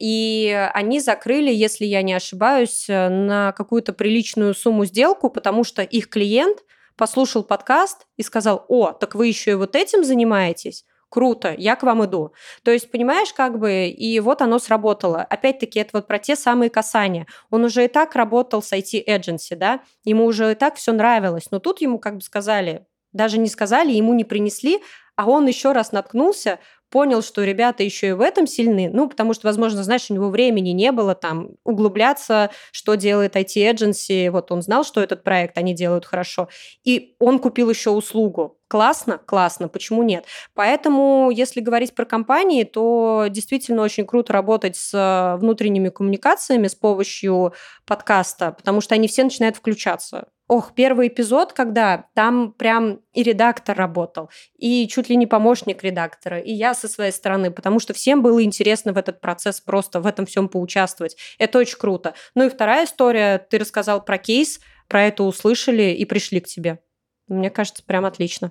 И 0.00 0.70
они 0.74 1.00
закрыли, 1.00 1.52
если 1.52 1.84
я 1.84 2.02
не 2.02 2.14
ошибаюсь, 2.14 2.86
э, 2.88 3.08
на 3.08 3.52
какую-то 3.52 3.92
приличную 3.92 4.54
сумму 4.54 4.84
сделку, 4.86 5.30
потому 5.30 5.64
что 5.64 5.82
их 5.82 6.08
клиент 6.08 6.58
послушал 6.96 7.42
подкаст 7.44 8.06
и 8.16 8.22
сказал, 8.22 8.64
о, 8.68 8.92
так 8.92 9.14
вы 9.14 9.26
еще 9.26 9.52
и 9.52 9.54
вот 9.54 9.76
этим 9.76 10.04
занимаетесь? 10.04 10.84
круто, 11.12 11.52
я 11.58 11.74
к 11.74 11.82
вам 11.82 12.04
иду. 12.04 12.32
То 12.62 12.70
есть, 12.70 12.88
понимаешь, 12.88 13.32
как 13.32 13.58
бы, 13.58 13.88
и 13.88 14.20
вот 14.20 14.42
оно 14.42 14.60
сработало. 14.60 15.22
Опять-таки, 15.22 15.80
это 15.80 15.90
вот 15.94 16.06
про 16.06 16.20
те 16.20 16.36
самые 16.36 16.70
касания. 16.70 17.26
Он 17.50 17.64
уже 17.64 17.84
и 17.84 17.88
так 17.88 18.14
работал 18.14 18.62
с 18.62 18.72
IT-эдженси, 18.72 19.56
да, 19.56 19.80
ему 20.04 20.24
уже 20.24 20.52
и 20.52 20.54
так 20.54 20.76
все 20.76 20.92
нравилось, 20.92 21.50
но 21.50 21.58
тут 21.58 21.80
ему 21.80 21.98
как 21.98 22.14
бы 22.14 22.20
сказали, 22.20 22.86
даже 23.12 23.38
не 23.38 23.48
сказали, 23.48 23.90
ему 23.90 24.14
не 24.14 24.22
принесли, 24.22 24.78
а 25.16 25.28
он 25.28 25.46
еще 25.46 25.72
раз 25.72 25.92
наткнулся, 25.92 26.60
понял, 26.90 27.22
что 27.22 27.44
ребята 27.44 27.82
еще 27.82 28.08
и 28.08 28.12
в 28.12 28.20
этом 28.20 28.46
сильны, 28.46 28.90
ну, 28.92 29.08
потому 29.08 29.32
что, 29.34 29.46
возможно, 29.46 29.82
знаешь, 29.84 30.10
у 30.10 30.14
него 30.14 30.28
времени 30.28 30.70
не 30.70 30.92
было 30.92 31.14
там 31.14 31.50
углубляться, 31.64 32.50
что 32.72 32.96
делает 32.96 33.36
IT-эдженси, 33.36 34.28
вот 34.28 34.52
он 34.52 34.62
знал, 34.62 34.84
что 34.84 35.00
этот 35.00 35.22
проект 35.24 35.56
они 35.56 35.74
делают 35.74 36.04
хорошо, 36.04 36.48
и 36.84 37.14
он 37.18 37.38
купил 37.38 37.70
еще 37.70 37.90
услугу. 37.90 38.56
Классно? 38.70 39.18
Классно. 39.18 39.66
Почему 39.66 40.04
нет? 40.04 40.26
Поэтому, 40.54 41.30
если 41.32 41.60
говорить 41.60 41.92
про 41.92 42.04
компании, 42.04 42.62
то 42.62 43.26
действительно 43.28 43.82
очень 43.82 44.06
круто 44.06 44.32
работать 44.32 44.76
с 44.76 44.94
э, 44.94 45.40
внутренними 45.40 45.88
коммуникациями 45.88 46.68
с 46.68 46.76
помощью 46.76 47.52
подкаста, 47.84 48.52
потому 48.52 48.80
что 48.80 48.94
они 48.94 49.08
все 49.08 49.24
начинают 49.24 49.56
включаться. 49.56 50.28
Ох, 50.50 50.72
первый 50.74 51.06
эпизод, 51.06 51.52
когда 51.52 52.06
там 52.12 52.52
прям 52.52 53.02
и 53.12 53.22
редактор 53.22 53.76
работал, 53.78 54.30
и 54.58 54.88
чуть 54.88 55.08
ли 55.08 55.14
не 55.14 55.28
помощник 55.28 55.84
редактора, 55.84 56.40
и 56.40 56.52
я 56.52 56.74
со 56.74 56.88
своей 56.88 57.12
стороны, 57.12 57.52
потому 57.52 57.78
что 57.78 57.94
всем 57.94 58.20
было 58.20 58.42
интересно 58.42 58.92
в 58.92 58.98
этот 58.98 59.20
процесс 59.20 59.60
просто 59.60 60.00
в 60.00 60.08
этом 60.08 60.26
всем 60.26 60.48
поучаствовать. 60.48 61.16
Это 61.38 61.60
очень 61.60 61.78
круто. 61.78 62.14
Ну 62.34 62.46
и 62.46 62.48
вторая 62.48 62.86
история, 62.86 63.38
ты 63.38 63.58
рассказал 63.58 64.04
про 64.04 64.18
кейс, 64.18 64.58
про 64.88 65.04
это 65.04 65.22
услышали 65.22 65.92
и 65.92 66.04
пришли 66.04 66.40
к 66.40 66.46
тебе. 66.46 66.80
Мне 67.28 67.48
кажется, 67.48 67.84
прям 67.84 68.04
отлично. 68.04 68.50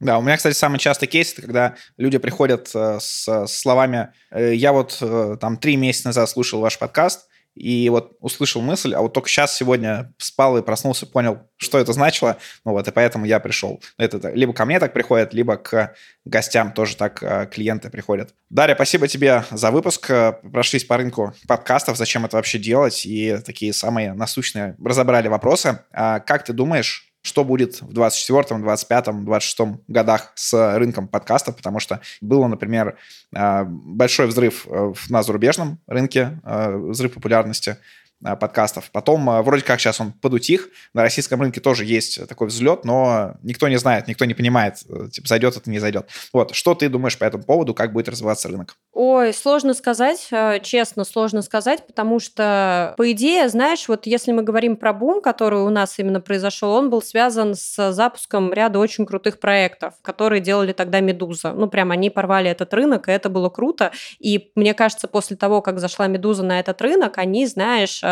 Да, 0.00 0.18
у 0.18 0.20
меня, 0.20 0.36
кстати, 0.36 0.54
самый 0.54 0.78
частый 0.78 1.08
кейс, 1.08 1.32
это 1.32 1.40
когда 1.40 1.76
люди 1.96 2.18
приходят 2.18 2.70
э, 2.74 2.98
с 3.00 3.46
словами 3.46 4.12
«Э, 4.30 4.54
«Я 4.54 4.74
вот 4.74 4.98
э, 5.00 5.38
там 5.40 5.56
три 5.56 5.76
месяца 5.76 6.08
назад 6.08 6.28
слушал 6.28 6.60
ваш 6.60 6.78
подкаст, 6.78 7.26
и 7.54 7.88
вот 7.90 8.16
услышал 8.20 8.62
мысль, 8.62 8.94
а 8.94 9.00
вот 9.00 9.12
только 9.12 9.28
сейчас 9.28 9.54
сегодня 9.54 10.12
спал 10.18 10.56
и 10.58 10.62
проснулся, 10.62 11.06
понял, 11.06 11.40
что 11.56 11.78
это 11.78 11.92
значило, 11.92 12.38
ну 12.64 12.72
вот, 12.72 12.88
и 12.88 12.90
поэтому 12.90 13.24
я 13.24 13.40
пришел. 13.40 13.82
Это 13.98 14.30
либо 14.30 14.52
ко 14.52 14.64
мне 14.64 14.80
так 14.80 14.92
приходит, 14.92 15.34
либо 15.34 15.56
к 15.56 15.94
гостям 16.24 16.72
тоже 16.72 16.96
так 16.96 17.22
э, 17.22 17.46
клиенты 17.52 17.90
приходят. 17.90 18.34
Дарья, 18.50 18.74
спасибо 18.74 19.08
тебе 19.08 19.44
за 19.50 19.70
выпуск. 19.70 20.10
Прошлись 20.52 20.84
по 20.84 20.96
рынку 20.96 21.34
подкастов, 21.46 21.96
зачем 21.96 22.24
это 22.24 22.36
вообще 22.36 22.58
делать, 22.58 23.04
и 23.04 23.38
такие 23.44 23.72
самые 23.72 24.14
насущные 24.14 24.76
разобрали 24.82 25.28
вопросы. 25.28 25.80
А 25.92 26.20
как 26.20 26.44
ты 26.44 26.52
думаешь, 26.52 27.11
что 27.22 27.44
будет 27.44 27.80
в 27.80 27.92
24, 27.92 28.60
25, 28.60 29.24
26 29.24 29.60
годах 29.88 30.32
с 30.34 30.76
рынком 30.76 31.08
подкаста, 31.08 31.52
потому 31.52 31.80
что 31.80 32.00
было, 32.20 32.48
например, 32.48 32.98
а, 33.34 33.64
большой 33.64 34.26
взрыв 34.26 34.66
э, 34.68 34.92
на 35.08 35.22
зарубежном 35.22 35.78
рынке, 35.86 36.40
э, 36.44 36.76
взрыв 36.76 37.14
популярности 37.14 37.76
подкастов. 38.22 38.90
Потом, 38.92 39.28
э, 39.30 39.42
вроде 39.42 39.64
как 39.64 39.80
сейчас 39.80 40.00
он 40.00 40.12
подутих, 40.12 40.68
на 40.94 41.02
российском 41.02 41.40
рынке 41.40 41.60
тоже 41.60 41.84
есть 41.84 42.26
такой 42.28 42.48
взлет, 42.48 42.84
но 42.84 43.34
никто 43.42 43.68
не 43.68 43.76
знает, 43.78 44.06
никто 44.08 44.24
не 44.24 44.34
понимает, 44.34 44.76
э, 44.88 45.08
типа, 45.10 45.28
зайдет 45.28 45.56
это, 45.56 45.70
не 45.70 45.78
зайдет. 45.78 46.08
Вот, 46.32 46.54
что 46.54 46.74
ты 46.74 46.88
думаешь 46.88 47.18
по 47.18 47.24
этому 47.24 47.42
поводу, 47.42 47.74
как 47.74 47.92
будет 47.92 48.08
развиваться 48.08 48.48
рынок? 48.48 48.76
Ой, 48.92 49.32
сложно 49.32 49.74
сказать, 49.74 50.28
честно, 50.62 51.04
сложно 51.04 51.42
сказать, 51.42 51.86
потому 51.86 52.20
что, 52.20 52.94
по 52.96 53.10
идее, 53.10 53.48
знаешь, 53.48 53.88
вот 53.88 54.06
если 54.06 54.32
мы 54.32 54.42
говорим 54.42 54.76
про 54.76 54.92
бум, 54.92 55.22
который 55.22 55.60
у 55.60 55.70
нас 55.70 55.98
именно 55.98 56.20
произошел, 56.20 56.72
он 56.72 56.90
был 56.90 57.02
связан 57.02 57.54
с 57.54 57.92
запуском 57.92 58.52
ряда 58.52 58.78
очень 58.78 59.06
крутых 59.06 59.40
проектов, 59.40 59.94
которые 60.02 60.40
делали 60.40 60.72
тогда 60.72 61.00
«Медуза». 61.00 61.52
Ну, 61.52 61.68
прям 61.68 61.90
они 61.90 62.10
порвали 62.10 62.50
этот 62.50 62.72
рынок, 62.74 63.08
и 63.08 63.12
это 63.12 63.28
было 63.28 63.48
круто. 63.48 63.92
И 64.18 64.52
мне 64.54 64.74
кажется, 64.74 65.08
после 65.08 65.36
того, 65.36 65.62
как 65.62 65.80
зашла 65.80 66.06
«Медуза» 66.06 66.42
на 66.42 66.60
этот 66.60 66.80
рынок, 66.82 67.18
они, 67.18 67.46
знаешь, 67.46 68.02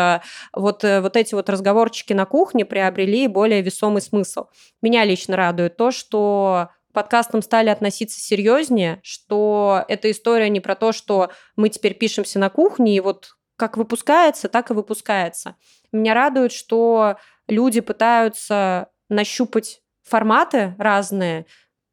вот, 0.53 0.83
э, 0.83 1.01
вот 1.01 1.15
эти 1.17 1.33
вот 1.35 1.49
разговорчики 1.49 2.13
на 2.13 2.25
кухне 2.25 2.65
приобрели 2.65 3.27
более 3.27 3.61
весомый 3.61 4.01
смысл. 4.01 4.45
Меня 4.81 5.03
лично 5.05 5.35
радует 5.35 5.77
то, 5.77 5.91
что 5.91 6.69
подкастам 6.93 7.41
стали 7.41 7.69
относиться 7.69 8.19
серьезнее, 8.19 8.99
что 9.03 9.85
эта 9.87 10.11
история 10.11 10.49
не 10.49 10.59
про 10.59 10.75
то, 10.75 10.91
что 10.91 11.31
мы 11.55 11.69
теперь 11.69 11.93
пишемся 11.93 12.39
на 12.39 12.49
кухне, 12.49 12.95
и 12.95 12.99
вот 12.99 13.35
как 13.55 13.77
выпускается, 13.77 14.49
так 14.49 14.71
и 14.71 14.73
выпускается. 14.73 15.55
Меня 15.91 16.13
радует, 16.13 16.51
что 16.51 17.17
люди 17.47 17.79
пытаются 17.79 18.87
нащупать 19.09 19.81
форматы 20.03 20.75
разные, 20.77 21.45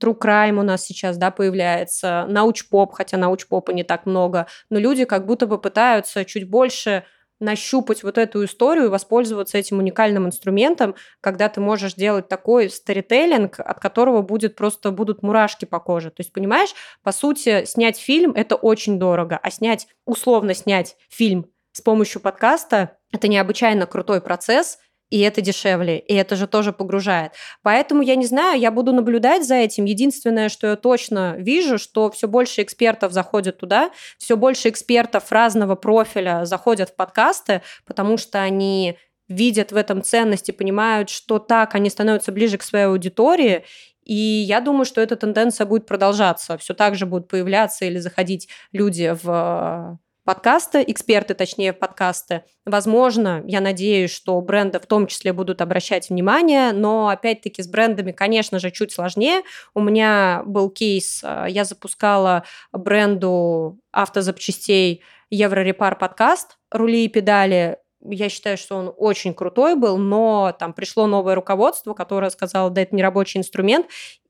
True 0.03 0.17
Crime 0.19 0.61
у 0.61 0.63
нас 0.63 0.85
сейчас, 0.85 1.17
да, 1.17 1.31
появляется, 1.31 2.25
научпоп, 2.29 2.93
хотя 2.93 3.17
научпопа 3.17 3.73
не 3.73 3.83
так 3.83 4.07
много, 4.07 4.47
но 4.71 4.79
люди 4.79 5.05
как 5.05 5.27
будто 5.27 5.47
бы 5.47 5.61
пытаются 5.61 6.25
чуть 6.25 6.49
больше 6.49 7.05
нащупать 7.41 8.03
вот 8.03 8.19
эту 8.19 8.45
историю 8.45 8.87
и 8.87 8.89
воспользоваться 8.89 9.59
этим 9.59 9.79
уникальным 9.79 10.27
инструментом, 10.27 10.95
когда 11.21 11.49
ты 11.49 11.61
можешь 11.61 11.95
делать 11.95 12.29
такой 12.29 12.71
сторителлинг, 12.71 13.61
от 13.61 13.81
которого 13.81 14.23
будет 14.23 14.57
просто 14.57 14.91
будут 14.91 15.23
мурашки 15.23 15.65
по 15.65 15.81
коже. 15.81 16.11
То 16.11 16.21
есть, 16.21 16.33
понимаешь, 16.33 16.75
по 17.03 17.13
сути, 17.13 17.65
снять 17.65 17.99
фильм– 17.99 18.33
это 18.37 18.57
очень 18.57 18.99
дорого, 18.99 19.39
а 19.43 19.51
снять, 19.51 19.89
условно 20.05 20.55
снять 20.55 20.97
фильм 21.09 21.47
с 21.73 21.81
помощью 21.81 22.21
подкаста– 22.21 22.97
это 23.13 23.29
необычайно 23.29 23.87
крутой 23.87 24.21
процесс– 24.21 24.79
и 25.11 25.21
это 25.21 25.41
дешевле, 25.41 25.99
и 25.99 26.15
это 26.15 26.37
же 26.37 26.47
тоже 26.47 26.73
погружает. 26.73 27.33
Поэтому 27.63 28.03
я 28.03 28.15
не 28.17 28.27
знаю, 28.27 28.61
я 28.61 28.71
буду 28.71 28.93
наблюдать 28.93 29.47
за 29.47 29.55
этим. 29.57 29.85
Единственное, 29.85 30.49
что 30.49 30.67
я 30.69 30.77
точно 30.77 31.37
вижу, 31.39 31.79
что 31.79 32.11
все 32.11 32.29
больше 32.29 32.63
экспертов 32.63 33.13
заходят 33.13 33.59
туда, 33.59 33.91
все 34.19 34.37
больше 34.37 34.69
экспертов 34.69 35.31
разного 35.33 35.75
профиля 35.75 36.45
заходят 36.45 36.91
в 36.91 36.97
подкасты, 36.97 37.63
потому 37.87 38.17
что 38.19 38.41
они 38.41 38.97
видят 39.29 39.73
в 39.73 39.77
этом 39.77 40.03
ценность 40.03 40.49
и 40.49 40.53
понимают, 40.53 41.11
что 41.11 41.39
так 41.39 41.75
они 41.75 41.91
становятся 41.91 42.33
ближе 42.33 42.57
к 42.59 42.63
своей 42.63 42.87
аудитории, 42.87 43.65
и 44.05 44.15
я 44.15 44.63
думаю, 44.63 44.87
что 44.87 45.03
эта 45.03 45.17
тенденция 45.17 45.67
будет 45.67 45.87
продолжаться. 45.87 46.57
Все 46.57 46.73
так 46.73 46.95
же 46.95 47.05
будут 47.05 47.29
появляться 47.29 47.85
или 47.85 47.99
заходить 47.99 48.49
люди 48.73 49.15
в 49.23 49.99
подкасты, 50.29 50.85
эксперты, 50.87 51.33
точнее, 51.33 51.73
подкасты. 51.73 52.43
Возможно, 52.67 53.43
я 53.47 53.63
надеюсь, 53.63 54.11
что 54.11 54.39
бренды 54.43 54.79
в 54.79 54.85
том 54.85 55.07
числе 55.07 55.33
будут 55.33 55.63
обращать 55.63 56.11
внимание, 56.11 56.73
но 56.73 57.09
опять-таки 57.09 57.63
с 57.63 57.67
брендами, 57.67 58.13
конечно 58.13 58.59
же, 58.59 58.71
чуть 58.71 58.93
сложнее. 58.93 59.41
У 59.73 59.81
меня 59.81 60.43
был 60.45 60.69
кейс, 60.69 61.23
э, 61.25 61.47
я 61.49 61.65
запускала 61.65 62.45
бренду 62.73 63.81
автозапчастей 63.91 65.03
Еврорепар 65.31 65.97
подкаст 65.97 66.59
«Рули 66.71 67.07
и 67.07 67.09
педали», 67.09 67.79
я 68.03 68.29
считаю, 68.29 68.59
что 68.59 68.77
он 68.77 68.93
очень 68.99 69.33
крутой 69.33 69.77
был, 69.77 69.97
но 69.97 70.55
там 70.59 70.75
пришло 70.75 71.07
новое 71.07 71.37
руководство, 71.37 71.95
которое 71.95 72.31
сказало, 72.31 72.69
да, 72.69 72.83
это 72.83 72.95
не 72.95 73.03
рабочий 73.03 73.39
инструмент, 73.39 73.87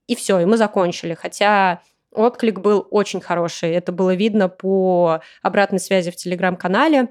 и 0.07 0.15
все, 0.15 0.39
и 0.39 0.45
мы 0.45 0.59
закончили. 0.59 1.15
Хотя 1.15 1.83
Отклик 2.13 2.61
был 2.61 2.87
очень 2.91 3.21
хороший. 3.21 3.71
Это 3.73 3.93
было 3.93 4.15
видно 4.15 4.49
по 4.49 5.21
обратной 5.43 5.81
связи 5.81 6.11
в 6.11 6.17
телеграм-канале. 6.17 7.09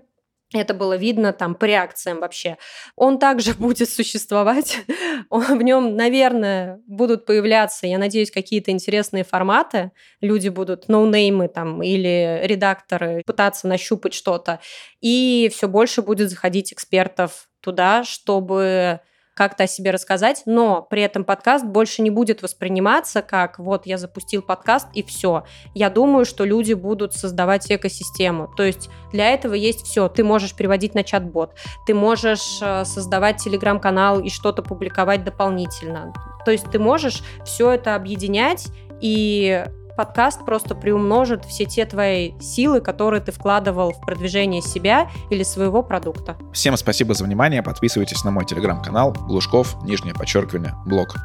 Это 0.54 0.74
было 0.74 0.96
видно 0.96 1.34
там 1.34 1.56
по 1.56 1.66
реакциям 1.66 2.22
вообще. 2.22 2.58
Он 2.96 3.20
также 3.20 3.54
будет 3.60 3.90
существовать. 3.90 4.80
в 5.30 5.62
нем, 5.62 5.96
наверное, 5.96 6.82
будут 6.88 7.26
появляться, 7.26 7.86
я 7.86 7.98
надеюсь, 7.98 8.32
какие-то 8.32 8.72
интересные 8.72 9.24
форматы. 9.24 9.92
Люди 10.22 10.50
будут 10.50 10.88
ноунеймы 10.88 11.50
там 11.50 11.84
или 11.84 12.40
редакторы 12.44 13.24
пытаться 13.26 13.68
нащупать 13.68 14.14
что-то. 14.14 14.60
И 15.02 15.52
все 15.54 15.68
больше 15.68 16.02
будет 16.02 16.30
заходить 16.30 16.72
экспертов 16.72 17.50
туда, 17.60 18.04
чтобы 18.06 19.02
как-то 19.38 19.64
о 19.64 19.68
себе 19.68 19.92
рассказать, 19.92 20.42
но 20.48 20.82
при 20.82 21.04
этом 21.04 21.24
подкаст 21.24 21.64
больше 21.64 22.02
не 22.02 22.10
будет 22.10 22.42
восприниматься 22.42 23.22
как 23.22 23.60
вот 23.60 23.86
я 23.86 23.98
запустил 23.98 24.42
подкаст 24.42 24.88
и 24.94 25.04
все. 25.04 25.44
Я 25.76 25.90
думаю, 25.90 26.26
что 26.26 26.44
люди 26.44 26.74
будут 26.74 27.14
создавать 27.14 27.72
экосистему. 27.72 28.50
То 28.58 28.64
есть 28.64 28.90
для 29.12 29.30
этого 29.30 29.54
есть 29.54 29.86
все. 29.86 30.10
Ты 30.10 30.24
можешь 30.24 30.56
приводить 30.56 30.96
на 30.96 31.04
чат-бот, 31.04 31.54
ты 31.86 31.94
можешь 31.94 32.60
э, 32.62 32.84
создавать 32.86 33.38
телеграм-канал 33.38 34.20
и 34.20 34.30
что-то 34.30 34.64
публиковать 34.64 35.24
дополнительно. 35.24 36.14
То 36.44 36.52
есть 36.52 36.72
ты 36.72 36.80
можешь 36.80 37.22
все 37.46 37.72
это 37.72 37.96
объединять 37.96 38.68
и 39.02 39.64
подкаст 39.98 40.45
просто 40.45 40.76
приумножит 40.76 41.43
все 41.43 41.66
те 41.66 41.86
твои 41.86 42.39
силы, 42.39 42.80
которые 42.80 43.20
ты 43.20 43.34
вкладывал 43.34 43.91
в 43.91 44.00
продвижение 44.00 44.62
себя 44.62 45.10
или 45.30 45.43
своего 45.43 45.84
продукта. 45.84 46.38
Всем 46.54 46.78
спасибо 46.78 47.14
за 47.14 47.26
внимание. 47.26 47.62
Подписывайтесь 47.64 48.24
на 48.24 48.32
мой 48.32 48.45
телеграм-канал 48.45 49.12
Глушков, 49.12 49.76
нижнее 49.84 50.14
подчеркивание, 50.14 50.74
блог. 50.86 51.16